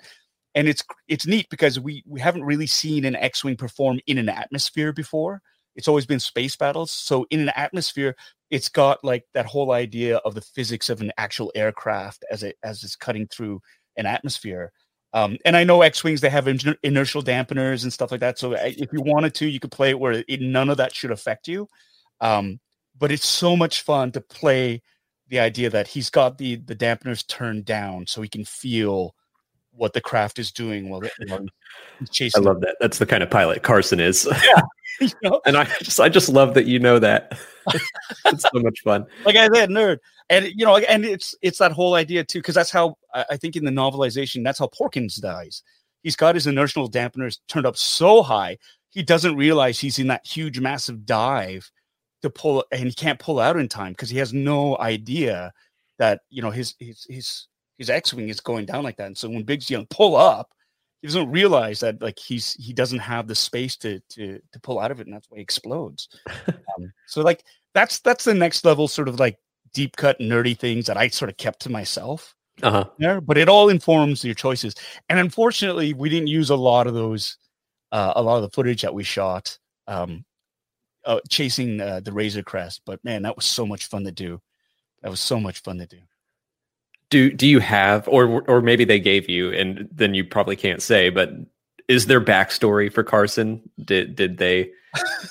[0.56, 4.30] And it's it's neat because we we haven't really seen an x-wing perform in an
[4.30, 5.42] atmosphere before
[5.80, 8.16] it's always been space battles so in an atmosphere
[8.52, 12.58] it's got like that whole idea of the physics of an actual aircraft as it
[12.62, 13.60] as it's cutting through
[13.98, 14.72] an atmosphere
[15.14, 18.38] um, and I know X Wings, they have in- inertial dampeners and stuff like that.
[18.38, 21.12] So if you wanted to, you could play it where it, none of that should
[21.12, 21.68] affect you.
[22.22, 22.60] Um,
[22.98, 24.84] but it's so much fun to play
[25.30, 29.16] the idea that he's got the the dampeners turned down so he can feel
[29.72, 31.46] what the craft is doing while, while
[32.00, 32.46] he's chasing.
[32.46, 32.76] I love that.
[32.80, 34.28] That's the kind of pilot Carson is.
[34.44, 34.62] Yeah.
[35.02, 35.42] you know?
[35.46, 37.40] And I just I just love that you know that.
[38.26, 39.06] it's so much fun.
[39.26, 39.98] Like I said, nerd
[40.30, 43.56] and you know, and it's it's that whole idea too, because that's how I think
[43.56, 45.64] in the novelization, that's how Porkins dies.
[46.04, 48.58] He's got his inertial dampeners turned up so high,
[48.92, 51.70] he doesn't realize he's in that huge, massive dive
[52.22, 55.52] to pull, and he can't pull out in time because he has no idea
[55.98, 59.08] that you know his his his his X-wing is going down like that.
[59.08, 60.52] And so when Biggs Young pull up,
[61.02, 64.80] he doesn't realize that like he's he doesn't have the space to to to pull
[64.80, 66.10] out of it, and that's why he explodes.
[66.78, 67.44] um, so like
[67.74, 69.38] that's that's the next level, sort of like
[69.74, 72.36] deep cut nerdy things that I sort of kept to myself.
[72.62, 72.86] Uh-huh.
[72.98, 74.76] There, but it all informs your choices.
[75.08, 77.38] And unfortunately, we didn't use a lot of those,
[77.94, 80.26] uh, a lot of the footage that we shot, um,
[81.06, 82.82] uh, chasing uh, the Razor Crest.
[82.86, 84.42] But man, that was so much fun to do.
[85.02, 86.00] That was so much fun to do.
[87.10, 90.82] Do do you have, or or maybe they gave you, and then you probably can't
[90.82, 91.32] say, but
[91.88, 93.62] is there backstory for Carson?
[93.84, 94.72] Did did they,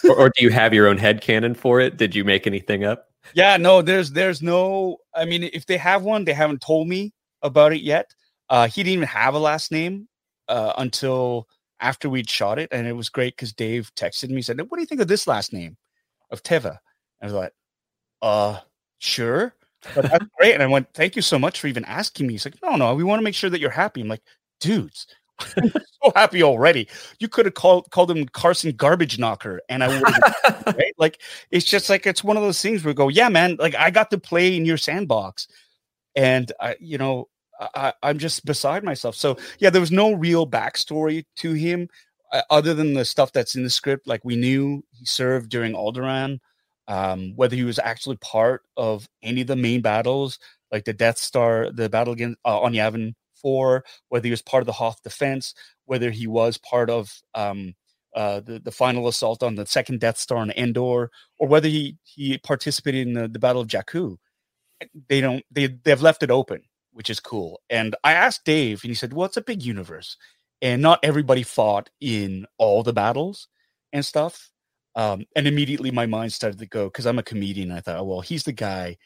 [0.05, 1.97] or, or do you have your own head canon for it?
[1.97, 3.09] Did you make anything up?
[3.35, 4.99] yeah, no, there's there's no.
[5.15, 7.13] I mean, if they have one, they haven't told me
[7.43, 8.13] about it yet.
[8.49, 10.09] Uh, he didn't even have a last name
[10.49, 11.47] uh, until
[11.81, 14.81] after we'd shot it, and it was great because Dave texted me said, "What do
[14.81, 15.77] you think of this last name
[16.31, 16.79] of Teva?" And
[17.23, 17.53] I was like,
[18.23, 18.61] "Uh,
[18.99, 19.55] sure."
[19.95, 20.55] But that's great.
[20.55, 22.35] And I went, thank you so much for even asking me.
[22.35, 24.01] He's like, no, no, we want to make sure that you're happy.
[24.01, 24.23] I'm like,
[24.61, 25.07] dudes,
[25.57, 26.89] I'm so happy already.
[27.21, 30.03] You could have called called him Carson Garbage Knocker, and I would
[30.67, 30.95] right?
[30.99, 31.21] like
[31.51, 33.91] it's just like it's one of those things where we go, yeah, man, like I
[33.91, 35.47] got to play in your sandbox,
[36.17, 37.29] and I, you know,
[37.61, 39.15] I, I'm just beside myself.
[39.15, 41.89] So yeah, there was no real backstory to him
[42.33, 44.07] uh, other than the stuff that's in the script.
[44.07, 46.41] Like we knew he served during Alderaan.
[46.89, 50.39] Um, whether he was actually part of any of the main battles,
[50.73, 54.63] like the Death Star, the battle against uh, on Yavin for, whether he was part
[54.63, 57.75] of the Hoth defense, whether he was part of um,
[58.17, 61.99] uh, the, the final assault on the second Death Star on Endor, or whether he,
[62.05, 64.17] he participated in the, the Battle of Jakku.
[65.09, 66.63] They don't, they, they've left it open,
[66.93, 67.61] which is cool.
[67.69, 70.17] And I asked Dave, and he said, well, it's a big universe.
[70.63, 73.49] And not everybody fought in all the battles
[73.93, 74.51] and stuff.
[74.99, 77.71] Um, and immediately my mind started to go because I'm a comedian.
[77.71, 78.97] I thought, oh, well, he's the guy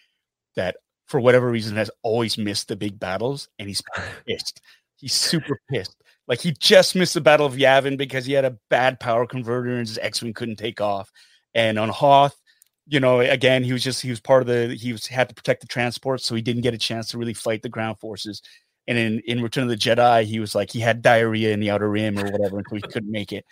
[0.56, 0.76] that
[1.06, 3.82] for whatever reason has always missed the big battles and he's
[4.26, 4.62] pissed.
[4.96, 5.94] He's super pissed.
[6.26, 9.68] Like he just missed the Battle of Yavin because he had a bad power converter
[9.68, 11.10] and his X-Wing couldn't take off.
[11.52, 12.40] And on Hoth,
[12.86, 15.34] you know, again, he was just he was part of the he was had to
[15.34, 18.40] protect the transport, so he didn't get a chance to really fight the ground forces.
[18.88, 21.70] And in, in Return of the Jedi, he was like he had diarrhea in the
[21.70, 23.44] outer rim or whatever, and so he couldn't make it.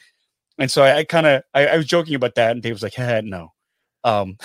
[0.60, 2.82] And so I, I kind of I, I, was joking about that, and Dave was
[2.82, 3.54] like, hey, "No,"
[4.04, 4.36] um,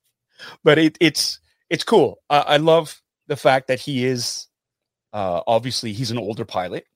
[0.64, 1.38] but it, it's
[1.68, 2.18] it's cool.
[2.30, 4.48] I, I, love the fact that he is
[5.12, 6.86] uh, obviously he's an older pilot,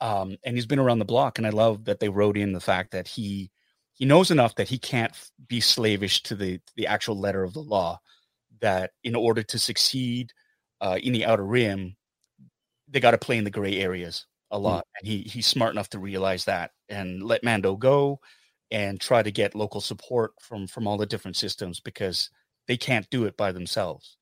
[0.00, 1.38] um, and he's been around the block.
[1.38, 3.50] And I love that they wrote in the fact that he
[3.94, 5.12] he knows enough that he can't
[5.48, 7.98] be slavish to the the actual letter of the law.
[8.60, 10.32] That in order to succeed
[10.80, 11.96] uh, in the outer rim,
[12.88, 14.64] they got to play in the gray areas a hmm.
[14.64, 14.90] lot, mm.
[14.98, 18.20] and he he's smart enough to realize that and let Mando go
[18.70, 22.30] and try to get local support from from all the different systems because
[22.66, 24.16] they can't do it by themselves.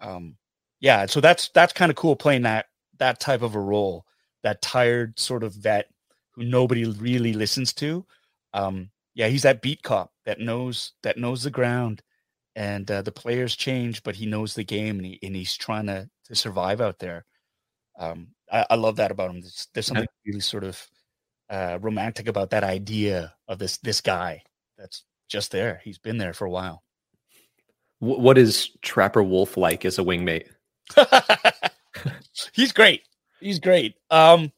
[0.00, 0.36] Um,
[0.80, 2.66] yeah, so that's that's kind of cool playing that
[2.98, 4.04] that type of a role,
[4.42, 5.88] that tired sort of vet
[6.32, 8.06] who nobody really listens to.
[8.54, 12.02] Um, yeah, he's that beat cop that knows that knows the ground,
[12.56, 15.86] and uh, the players change, but he knows the game and, he, and he's trying
[15.86, 17.24] to to survive out there.
[17.98, 19.40] Um, I, I, love that about him.
[19.40, 20.86] There's, there's something really sort of
[21.50, 24.42] uh, romantic about that idea of this this guy
[24.78, 25.80] that's just there.
[25.82, 26.82] He's been there for a while.
[27.98, 30.48] What is Trapper Wolf like as a wingmate?
[32.52, 33.02] He's great.
[33.40, 33.94] He's great.
[34.10, 34.50] Um,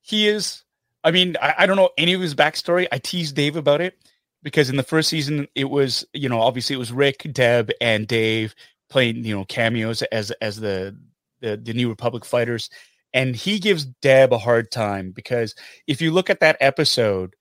[0.00, 0.64] he is.
[1.04, 2.88] I mean, I, I don't know any of his backstory.
[2.90, 3.96] I teased Dave about it
[4.42, 8.06] because in the first season, it was you know obviously it was Rick, Deb, and
[8.08, 8.54] Dave
[8.88, 10.96] playing you know cameos as as the
[11.40, 12.70] the, the New Republic fighters,
[13.12, 15.54] and he gives Deb a hard time because
[15.86, 17.34] if you look at that episode,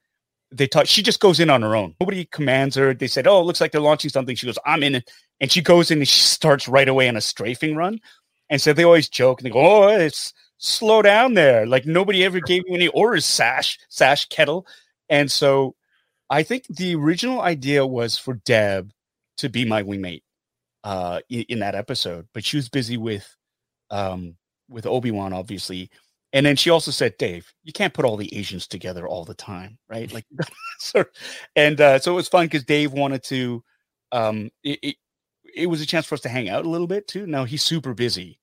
[0.52, 0.88] they talk.
[0.88, 1.96] She just goes in on her own.
[2.00, 2.94] Nobody commands her.
[2.94, 5.52] They said, "Oh, it looks like they're launching something." She goes, "I'm in it," and
[5.52, 8.00] she goes in and she starts right away on a strafing run.
[8.50, 12.26] And so they always joke and they go, "Oh, it's slow down there." Like nobody
[12.26, 14.64] ever gave you any orders, Sash, Sash Ketter.
[15.10, 15.76] And so
[16.30, 18.92] I think the original idea was for Deb
[19.38, 20.24] to be my wingmate
[20.84, 23.36] uh, in, in that episode, but she was busy with
[23.90, 24.36] um,
[24.70, 25.90] with Obi Wan, obviously.
[26.32, 29.34] And then she also said, Dave, you can't put all the Asians together all the
[29.34, 30.12] time, right?
[30.14, 30.26] Like,
[31.56, 33.64] and uh, so it was fun because Dave wanted to.
[34.12, 34.96] Um, it, it,
[35.56, 37.26] it was a chance for us to hang out a little bit too.
[37.26, 38.40] Now he's super busy,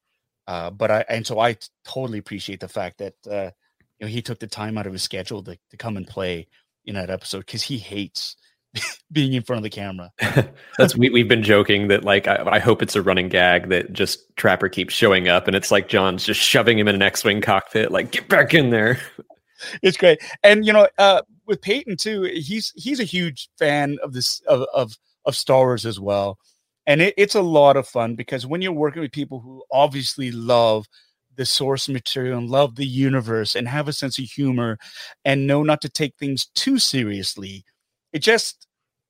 [0.47, 3.51] uh, but I and so I totally appreciate the fact that uh,
[3.99, 6.49] you know he took the time out of his schedule to, to come and play
[6.85, 8.37] in that episode because he hates
[9.13, 10.11] being in front of the camera.
[10.79, 13.93] That's we, we've been joking that like I, I, hope it's a running gag that
[13.93, 17.41] just Trapper keeps showing up and it's like John's just shoving him in an X-wing
[17.41, 18.99] cockpit, like get back in there.
[19.83, 24.13] It's great, and you know, uh, with Peyton too, he's he's a huge fan of
[24.13, 24.93] this of of,
[25.25, 26.39] of Star Wars as well,
[26.87, 30.31] and it, it's a lot of fun because when you're working with people who obviously
[30.31, 30.85] love
[31.37, 34.77] the source material and love the universe and have a sense of humor
[35.25, 37.65] and know not to take things too seriously
[38.13, 38.66] it just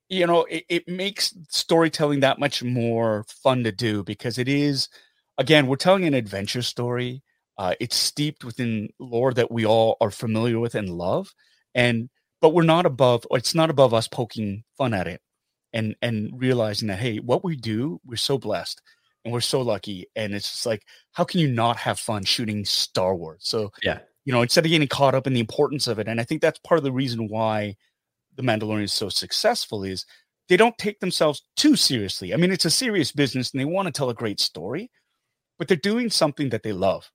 [0.09, 4.89] you know it, it makes storytelling that much more fun to do because it is
[5.37, 7.21] again we're telling an adventure story
[7.57, 11.33] uh, it's steeped within lore that we all are familiar with and love
[11.73, 12.09] and
[12.41, 15.21] but we're not above it's not above us poking fun at it
[15.73, 18.81] and and realizing that hey what we do we're so blessed
[19.25, 22.63] and we're so lucky and it's just like how can you not have fun shooting
[22.63, 23.41] star wars?
[23.41, 23.99] So yeah.
[24.23, 26.41] you know instead of getting caught up in the importance of it and i think
[26.41, 27.75] that's part of the reason why
[28.37, 30.05] the Mandalorian is so successful is
[30.47, 32.33] they don't take themselves too seriously.
[32.33, 34.89] I mean, it's a serious business and they want to tell a great story,
[35.57, 37.11] but they're doing something that they love.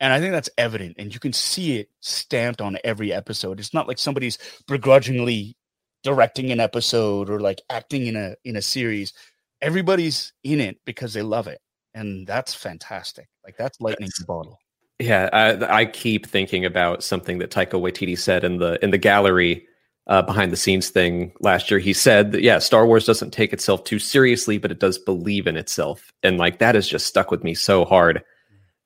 [0.00, 0.96] And I think that's evident.
[0.98, 3.58] And you can see it stamped on every episode.
[3.58, 4.38] It's not like somebody's
[4.68, 5.56] begrudgingly
[6.04, 9.12] directing an episode or like acting in a in a series.
[9.60, 11.60] Everybody's in it because they love it.
[11.94, 13.28] And that's fantastic.
[13.44, 14.60] Like that's lightning in the bottle.
[15.00, 18.98] Yeah, I, I keep thinking about something that Taika Waititi said in the in the
[18.98, 19.67] gallery
[20.08, 21.78] uh, behind the scenes thing last year.
[21.78, 25.46] He said that, yeah, Star Wars doesn't take itself too seriously, but it does believe
[25.46, 26.12] in itself.
[26.22, 28.22] And like that has just stuck with me so hard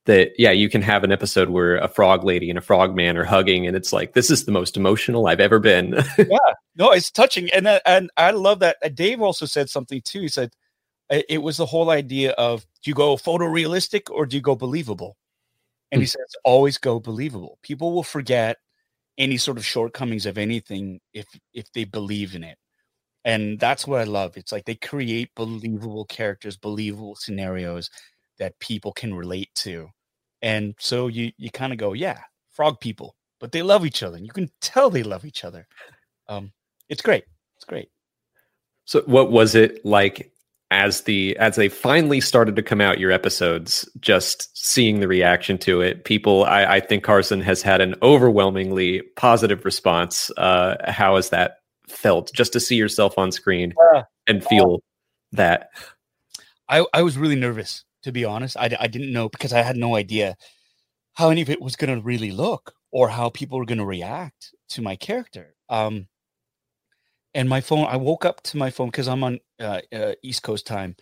[0.07, 3.16] that, yeah, you can have an episode where a frog lady and a frog man
[3.16, 5.93] are hugging, and it's like, this is the most emotional I've ever been.
[6.18, 6.39] yeah,
[6.75, 7.49] no, it's touching.
[7.53, 8.79] And, uh, and I love that.
[8.85, 10.23] Uh, Dave also said something too.
[10.23, 10.51] He said,
[11.29, 15.18] it was the whole idea of do you go photorealistic or do you go believable?
[15.91, 16.09] And he hmm.
[16.09, 17.59] says, always go believable.
[17.62, 18.57] People will forget
[19.18, 22.58] any sort of shortcomings of anything if if they believe in it.
[23.24, 24.36] And that's what i love.
[24.36, 27.90] It's like they create believable characters believable scenarios
[28.38, 29.88] that people can relate to.
[30.42, 34.16] And so you you kind of go yeah frog people but they love each other
[34.16, 35.66] and you can tell they love each other.
[36.28, 36.52] Um
[36.88, 37.24] it's great.
[37.56, 37.88] It's great.
[38.84, 40.32] So what was it like
[40.73, 45.59] as the as they finally started to come out your episodes just seeing the reaction
[45.59, 51.16] to it people i, I think carson has had an overwhelmingly positive response uh how
[51.16, 51.59] has that
[51.89, 54.03] felt just to see yourself on screen Yeah.
[54.27, 54.83] and feel
[55.33, 55.68] that
[56.68, 58.57] I, I was really nervous to be honest.
[58.57, 60.37] I, I didn't know because I had no idea
[61.14, 63.85] how any of it was going to really look or how people were going to
[63.85, 65.55] react to my character.
[65.68, 66.09] Um,
[67.35, 70.43] and my phone, I woke up to my phone because I'm on uh, uh, East
[70.43, 70.97] Coast time,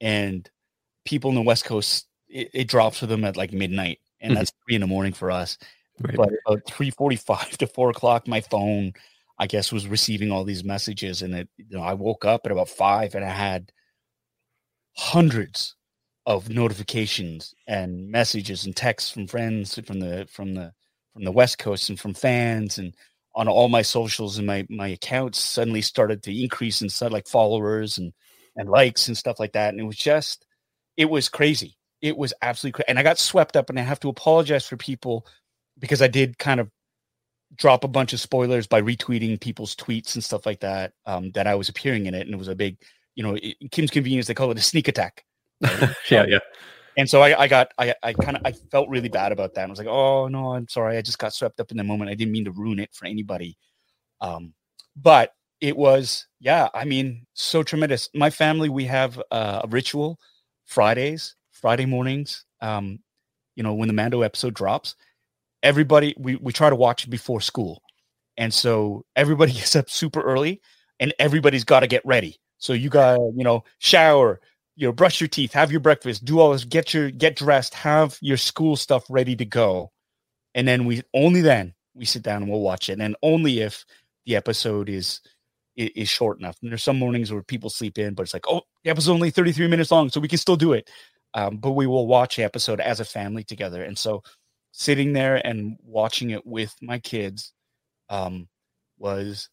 [0.00, 0.48] and
[1.04, 4.36] people in the West Coast it, it drops for them at like midnight, and Mhm.
[4.36, 5.58] that's three in the morning for us.
[6.00, 6.16] Right.
[6.16, 8.92] But about three forty-five to four o'clock, my phone,
[9.38, 12.52] I guess, was receiving all these messages, and it, you know, I woke up at
[12.52, 13.72] about five, and I had
[14.96, 15.76] hundreds
[16.26, 20.72] of notifications and messages and texts from friends from the from the
[21.12, 22.96] from the West Coast and from fans and
[23.34, 27.26] on all my socials and my my accounts suddenly started to increase in sud- like
[27.28, 28.12] followers and
[28.56, 29.70] and likes and stuff like that.
[29.70, 30.46] And it was just
[30.96, 31.76] it was crazy.
[32.00, 32.88] It was absolutely crazy.
[32.88, 35.26] And I got swept up and I have to apologize for people
[35.78, 36.70] because I did kind of
[37.56, 40.92] drop a bunch of spoilers by retweeting people's tweets and stuff like that.
[41.06, 42.78] Um, that I was appearing in it, and it was a big,
[43.14, 45.24] you know, i- in Kim's convenience they call it a sneak attack.
[46.10, 46.38] yeah yeah
[46.96, 49.66] And so I, I got, I, I kind of, I felt really bad about that.
[49.66, 50.96] I was like, oh no, I'm sorry.
[50.96, 52.10] I just got swept up in the moment.
[52.10, 53.56] I didn't mean to ruin it for anybody.
[54.20, 54.54] Um,
[54.96, 58.08] but it was, yeah, I mean, so tremendous.
[58.14, 60.18] My family, we have uh, a ritual
[60.66, 62.44] Fridays, Friday mornings.
[62.60, 63.00] Um,
[63.56, 64.94] you know, when the Mando episode drops,
[65.62, 67.82] everybody, we, we try to watch it before school.
[68.36, 70.60] And so everybody gets up super early
[71.00, 72.36] and everybody's got to get ready.
[72.58, 74.40] So you got you know, shower,
[74.76, 77.74] you know, brush your teeth, have your breakfast, do all this, get your get dressed,
[77.74, 79.90] have your school stuff ready to go.
[80.54, 83.00] And then we only then we sit down and we'll watch it.
[83.00, 83.84] And only if
[84.26, 85.20] the episode is
[85.76, 86.56] is short enough.
[86.62, 89.30] And there's some mornings where people sleep in, but it's like, oh, the episode's only
[89.30, 90.88] 33 minutes long, so we can still do it.
[91.34, 93.82] Um, but we will watch the episode as a family together.
[93.82, 94.22] And so
[94.70, 97.52] sitting there and watching it with my kids
[98.08, 98.48] um,
[98.98, 99.48] was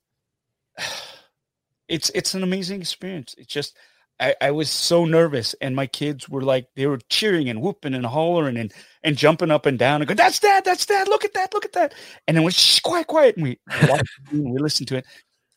[1.87, 3.33] it's it's an amazing experience.
[3.37, 3.75] It's just
[4.21, 7.95] I, I was so nervous, and my kids were like they were cheering and whooping
[7.95, 8.71] and hollering and
[9.03, 11.07] and jumping up and down and go, "That's dad, that's dad!
[11.07, 11.95] Look at that, look at that!"
[12.27, 15.05] And then we shh, quiet, quiet, and we we watched and we listened to it.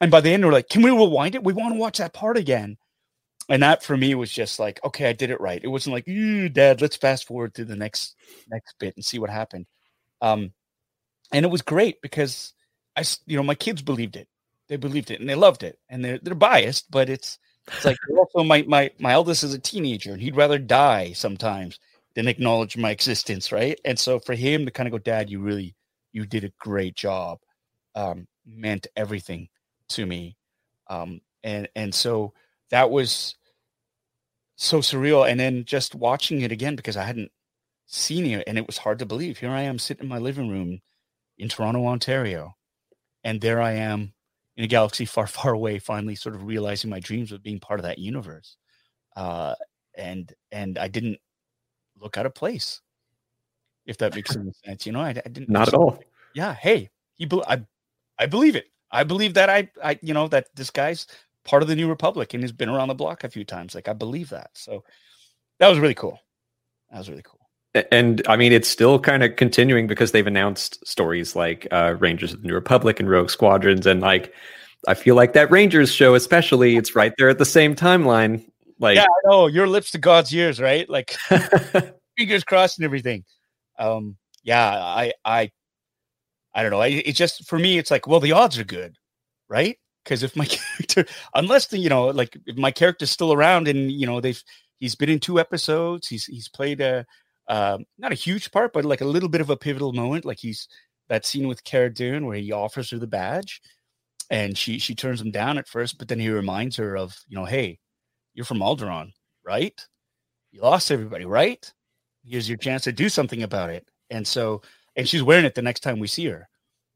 [0.00, 1.44] And by the end, we're like, "Can we rewind it?
[1.44, 2.78] We want to watch that part again."
[3.50, 5.60] And that for me was just like, okay, I did it right.
[5.62, 8.16] It wasn't like, "Ooh, Dad, let's fast forward to the next
[8.48, 9.66] next bit and see what happened."
[10.22, 10.52] Um,
[11.32, 12.54] and it was great because
[12.96, 14.28] I, you know, my kids believed it.
[14.68, 15.78] They believed it and they loved it.
[15.90, 17.38] And they're they're biased, but it's
[17.68, 21.78] it's like also my my my eldest is a teenager and he'd rather die sometimes
[22.14, 23.78] than acknowledge my existence, right?
[23.84, 25.74] And so for him to kind of go, Dad, you really
[26.12, 27.38] you did a great job,
[27.94, 29.48] um, meant everything
[29.90, 30.36] to me.
[30.88, 32.34] Um, and and so
[32.70, 33.36] that was
[34.56, 35.28] so surreal.
[35.28, 37.32] And then just watching it again because I hadn't
[37.86, 39.38] seen it and it was hard to believe.
[39.38, 40.80] Here I am sitting in my living room
[41.38, 42.56] in Toronto, Ontario,
[43.24, 44.13] and there I am
[44.56, 47.80] in a galaxy far, far away, finally sort of realizing my dreams of being part
[47.80, 48.56] of that universe.
[49.16, 49.54] Uh,
[49.96, 51.18] and and I didn't
[52.00, 52.80] look out of place,
[53.86, 54.86] if that makes any sense.
[54.86, 55.48] You know, I, I didn't.
[55.48, 55.98] not at all
[56.34, 56.54] Yeah.
[56.54, 57.26] Hey, he.
[57.26, 57.64] bel I.
[58.18, 58.66] I believe it.
[58.90, 59.70] I believe that I.
[59.82, 59.98] I.
[60.02, 61.06] You know that this guy's
[61.44, 63.74] part of the New Republic and has been around the block a few times.
[63.74, 64.50] Like I believe that.
[64.54, 64.82] So
[65.60, 66.18] that was really cool.
[66.90, 67.43] That was really cool.
[67.90, 72.32] And I mean, it's still kind of continuing because they've announced stories like uh, Rangers
[72.32, 74.32] of the New Republic and Rogue Squadrons, and like
[74.86, 78.44] I feel like that Rangers show, especially, it's right there at the same timeline.
[78.78, 80.88] Like, yeah, I know your lips to God's ears, right?
[80.88, 81.16] Like
[82.16, 83.24] fingers crossed and everything.
[83.78, 85.50] Um, yeah, I, I,
[86.54, 86.80] I don't know.
[86.80, 88.96] I, it just for me, it's like, well, the odds are good,
[89.48, 89.78] right?
[90.04, 93.90] Because if my character, unless the, you know, like if my character's still around and
[93.90, 94.42] you know they've
[94.78, 97.06] he's been in two episodes, he's he's played a
[97.48, 100.24] um, not a huge part, but like a little bit of a pivotal moment.
[100.24, 100.68] Like he's
[101.08, 103.60] that scene with Cara Dune where he offers her the badge,
[104.30, 107.36] and she she turns him down at first, but then he reminds her of you
[107.36, 107.78] know, hey,
[108.34, 109.12] you're from Alderaan,
[109.44, 109.78] right?
[110.52, 111.70] You lost everybody, right?
[112.24, 113.86] Here's your chance to do something about it.
[114.10, 114.62] And so,
[114.96, 116.48] and she's wearing it the next time we see her.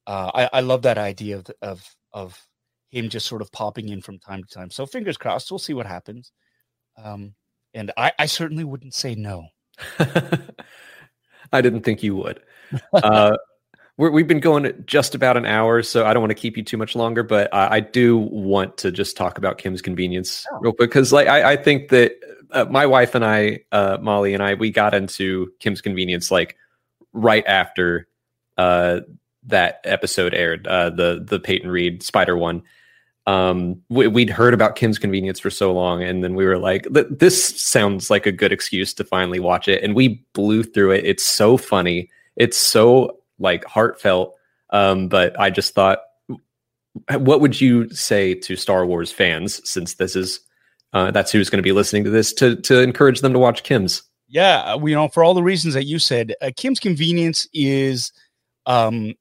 [0.06, 2.48] Uh, I, I love that idea of, of of
[2.90, 4.70] him just sort of popping in from time to time.
[4.70, 6.32] So fingers crossed, we'll see what happens.
[6.96, 7.34] Um,
[7.74, 9.46] and I, I certainly wouldn't say no.
[11.52, 12.40] I didn't think you would.
[12.92, 13.36] Uh,
[13.96, 16.62] we're, we've been going just about an hour, so I don't want to keep you
[16.62, 17.22] too much longer.
[17.22, 20.58] But I, I do want to just talk about Kim's convenience Oh.
[20.60, 22.12] real quick because, like, I, I think that
[22.52, 26.56] uh, my wife and I, uh, Molly and I, we got into Kim's convenience like
[27.12, 28.06] right after
[28.56, 29.00] uh,
[29.44, 32.62] that episode aired, uh, the the Peyton Reed Spider one.
[33.28, 36.86] Um, we, would heard about Kim's Convenience for so long, and then we were like,
[37.10, 41.04] "This sounds like a good excuse to finally watch it." And we blew through it.
[41.04, 42.08] It's so funny.
[42.36, 44.34] It's so like heartfelt.
[44.70, 45.98] Um, but I just thought,
[47.18, 50.40] what would you say to Star Wars fans, since this is
[50.94, 53.62] uh, that's who's going to be listening to this, to to encourage them to watch
[53.62, 54.02] Kim's?
[54.28, 58.10] Yeah, uh, you know, for all the reasons that you said, uh, Kim's Convenience is,
[58.64, 59.12] um,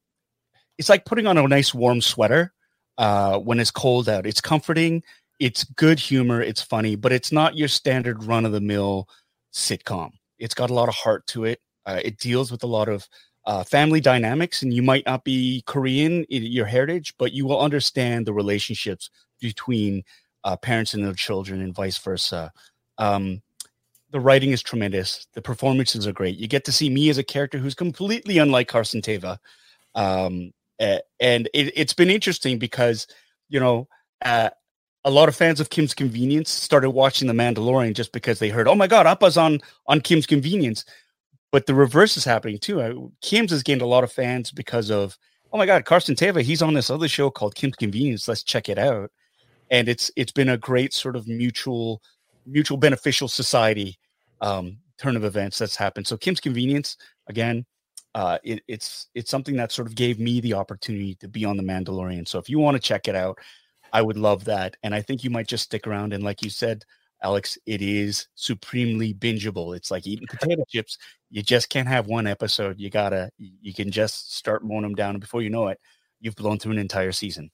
[0.78, 2.54] it's like putting on a nice warm sweater
[2.98, 4.26] uh, when it's cold out.
[4.26, 5.02] It's comforting.
[5.38, 6.42] It's good humor.
[6.42, 9.08] It's funny, but it's not your standard run of the mill
[9.52, 10.10] sitcom.
[10.38, 11.60] It's got a lot of heart to it.
[11.86, 13.08] Uh, it deals with a lot of
[13.46, 17.60] uh, family dynamics, and you might not be Korean in your heritage, but you will
[17.60, 20.02] understand the relationships between
[20.44, 22.52] uh, parents and their children, and vice versa.
[22.98, 23.40] Um,
[24.10, 25.26] the writing is tremendous.
[25.34, 26.36] The performances are great.
[26.36, 29.38] You get to see me as a character who's completely unlike Carson Teva.
[29.94, 33.06] Um, and it, has been interesting because
[33.48, 33.88] you know
[34.24, 34.50] uh,
[35.04, 38.68] a lot of fans of Kim's Convenience started watching The Mandalorian just because they heard,
[38.68, 40.84] "Oh my God, Appa's on on Kim's Convenience,"
[41.50, 42.80] but the reverse is happening too.
[42.80, 45.16] Uh, Kim's has gained a lot of fans because of,
[45.52, 48.28] "Oh my God, Carson Teva, he's on this other show called Kim's Convenience.
[48.28, 49.10] Let's check it out."
[49.70, 52.02] And it's it's been a great sort of mutual
[52.46, 53.98] mutual beneficial society
[54.40, 56.06] um, turn of events that's happened.
[56.06, 56.96] So Kim's Convenience
[57.28, 57.66] again
[58.18, 61.56] uh, it, it's it's something that sort of gave me the opportunity to be on
[61.56, 62.26] the Mandalorian.
[62.26, 63.38] So if you want to check it out,
[63.92, 64.76] I would love that.
[64.82, 66.12] And I think you might just stick around.
[66.12, 66.84] And like you said,
[67.22, 69.76] Alex, it is supremely bingeable.
[69.76, 70.98] It's like eating potato chips.
[71.30, 72.80] You just can't have one episode.
[72.80, 75.78] You gotta, you can just start mowing them down, and before you know it,
[76.20, 77.52] you've blown through an entire season.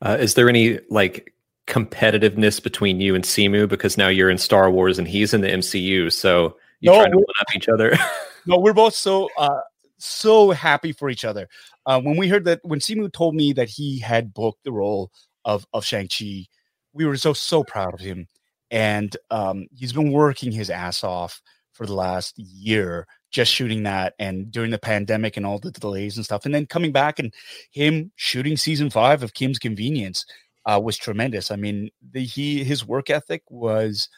[0.00, 1.34] Uh, is there any like
[1.66, 5.48] competitiveness between you and Simu because now you're in Star Wars and he's in the
[5.48, 6.10] MCU?
[6.10, 7.94] So you no, trying to one up each other?
[8.46, 9.60] no, we're both so uh,
[9.98, 11.48] so happy for each other.
[11.86, 15.10] Uh, when we heard that, when Simu told me that he had booked the role
[15.44, 16.46] of of Shang Chi,
[16.92, 18.26] we were so so proud of him,
[18.70, 21.40] and um, he's been working his ass off
[21.72, 26.16] for the last year just shooting that and during the pandemic and all the delays
[26.16, 26.46] and stuff.
[26.46, 27.34] And then coming back and
[27.70, 30.24] him shooting season five of kim's convenience
[30.64, 31.50] uh, was tremendous.
[31.50, 34.08] I mean the, he his work ethic was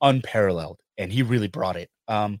[0.00, 1.88] unparalleled and he really brought it.
[2.08, 2.40] Um,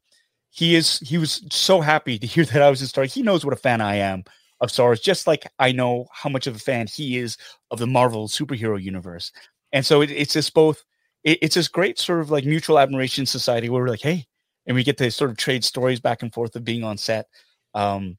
[0.54, 3.04] he is he was so happy to hear that I was in Star.
[3.04, 4.22] He knows what a fan I am
[4.60, 7.36] of Star Wars, just like I know how much of a fan he is
[7.72, 9.32] of the Marvel superhero universe.
[9.72, 10.84] And so it, it's this both.
[11.24, 14.26] It, it's this great sort of like mutual admiration society where we're like, hey,
[14.66, 17.26] and we get to sort of trade stories back and forth of being on set.
[17.74, 18.16] Um,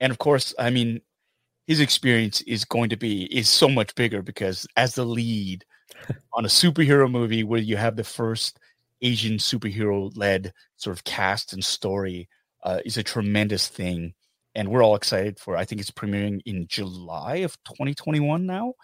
[0.00, 1.02] and of course, I mean,
[1.66, 5.66] his experience is going to be is so much bigger because as the lead
[6.32, 8.58] on a superhero movie where you have the first
[9.02, 12.28] Asian superhero led sort of cast and story
[12.62, 14.14] uh, is a tremendous thing.
[14.54, 18.74] And we're all excited for I think it's premiering in July of 2021 now.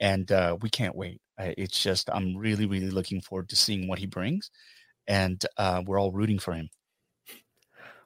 [0.00, 1.20] And uh, we can't wait.
[1.38, 4.50] it's just, I'm really, really looking forward to seeing what he brings.
[5.06, 6.68] And uh, we're all rooting for him.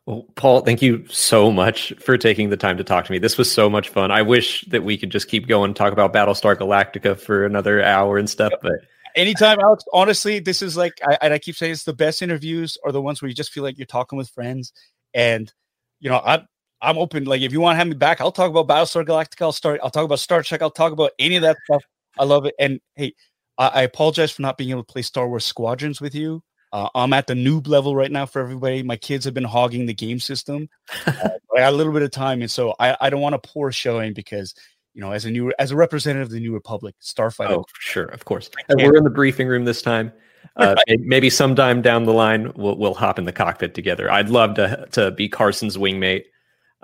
[0.07, 3.19] Well, Paul, thank you so much for taking the time to talk to me.
[3.19, 4.11] This was so much fun.
[4.11, 8.19] I wish that we could just keep going, talk about Battlestar Galactica for another hour
[8.19, 8.81] and stuff, but
[9.17, 9.85] anytime, Alex.
[9.93, 13.21] Honestly, this is like I, I keep saying it's the best interviews are the ones
[13.21, 14.73] where you just feel like you're talking with friends.
[15.15, 15.53] And
[16.01, 16.47] you know, I'm
[16.81, 17.25] I'm open.
[17.25, 19.43] Like if you want to have me back, I'll talk about Battlestar Galactica.
[19.43, 19.81] I'll start.
[19.83, 20.63] I'll talk about Star Trek.
[20.63, 21.83] I'll talk about any of that stuff.
[22.19, 22.55] I love it.
[22.59, 23.15] And hey,
[23.59, 26.43] I, I apologize for not being able to play Star Wars Squadrons with you.
[26.73, 28.83] Uh, I'm at the noob level right now for everybody.
[28.83, 30.69] My kids have been hogging the game system.
[31.07, 31.13] Uh,
[31.55, 33.71] I got a little bit of time, and so I, I don't want to pour
[33.71, 34.55] showing because
[34.95, 37.51] you know, as a new as a representative of the New Republic, Starfighter.
[37.51, 38.51] Oh, sure, of course.
[38.68, 40.12] And we're in the briefing room this time.
[40.57, 44.11] Uh, maybe sometime down the line we'll we'll hop in the cockpit together.
[44.11, 46.24] I'd love to to be Carson's wingmate.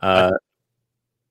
[0.00, 0.32] Uh,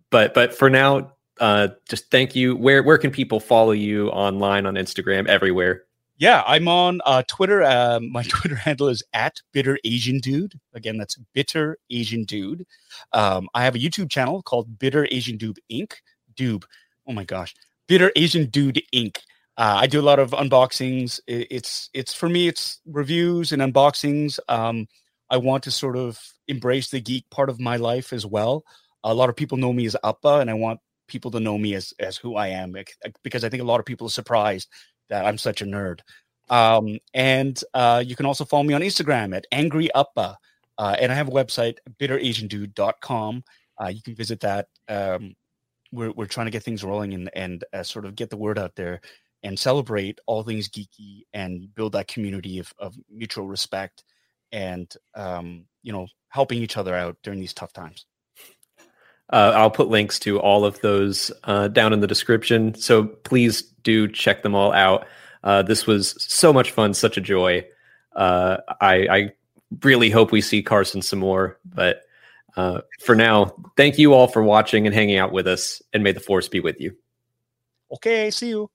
[0.10, 2.56] but but for now, uh, just thank you.
[2.56, 5.28] Where where can people follow you online on Instagram?
[5.28, 5.84] Everywhere.
[6.20, 7.62] Yeah, I'm on uh, Twitter.
[7.62, 10.60] Uh, my Twitter handle is at Bitter Asian Dude.
[10.74, 12.66] Again, that's Bitter Asian Dude.
[13.14, 15.94] Um, I have a YouTube channel called Bitter Asian Dude Inc.
[16.38, 16.64] Doob.
[17.08, 17.54] Oh my gosh,
[17.88, 19.18] Bitter Asian Dude Inc.
[19.58, 21.20] Uh, I do a lot of unboxings.
[21.28, 24.40] It's it's for me, it's reviews and unboxings.
[24.48, 24.88] Um,
[25.30, 28.64] I want to sort of embrace the geek part of my life as well.
[29.04, 31.74] A lot of people know me as Appa, and I want people to know me
[31.74, 32.76] as as who I am
[33.24, 34.70] because I think a lot of people are surprised
[35.10, 36.02] that I'm such a nerd.
[36.50, 40.38] Um, and uh, you can also follow me on Instagram at Angry Appa.
[40.78, 43.44] Uh, and I have a website, bitterasiandude.com.
[43.82, 44.68] Uh, you can visit that.
[44.88, 45.36] Um,
[45.92, 48.60] we're we're trying to get things rolling and and uh, sort of get the word
[48.60, 49.02] out there
[49.44, 54.04] and celebrate all things geeky and build that community of, of mutual respect
[54.52, 58.06] and um, you know helping each other out during these tough times
[59.32, 62.74] Uh, I'll put links to all of those uh, down in the description.
[62.76, 65.06] So please do check them all out.
[65.44, 67.66] Uh, this was so much fun, such a joy.
[68.16, 69.32] Uh, I, I,
[69.84, 71.60] really hope we see Carson some more.
[71.66, 72.04] But
[72.58, 76.12] uh, for now, thank you all for watching and hanging out with us, and may
[76.12, 76.98] the force be with you.
[77.94, 78.70] Okay, see you.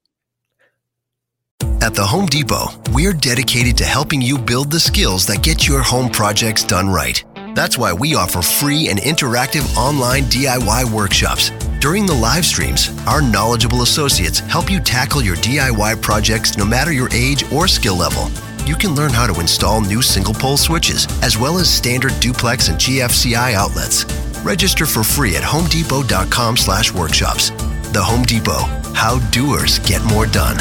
[1.83, 5.83] At the Home Depot, we're dedicated to helping you build the skills that get your
[5.83, 7.25] home projects done right.
[7.57, 11.51] That's why we offer free and interactive online DIY workshops.
[11.81, 16.93] During the live streams, our knowledgeable associates help you tackle your DIY projects no matter
[16.93, 18.31] your age or skill level.
[18.67, 22.69] You can learn how to install new single pole switches, as well as standard duplex
[22.69, 24.05] and GFCI outlets.
[24.45, 27.51] Register for free at homedepot.com slash workshops.
[27.93, 30.59] The Home Depot, how doers get more done.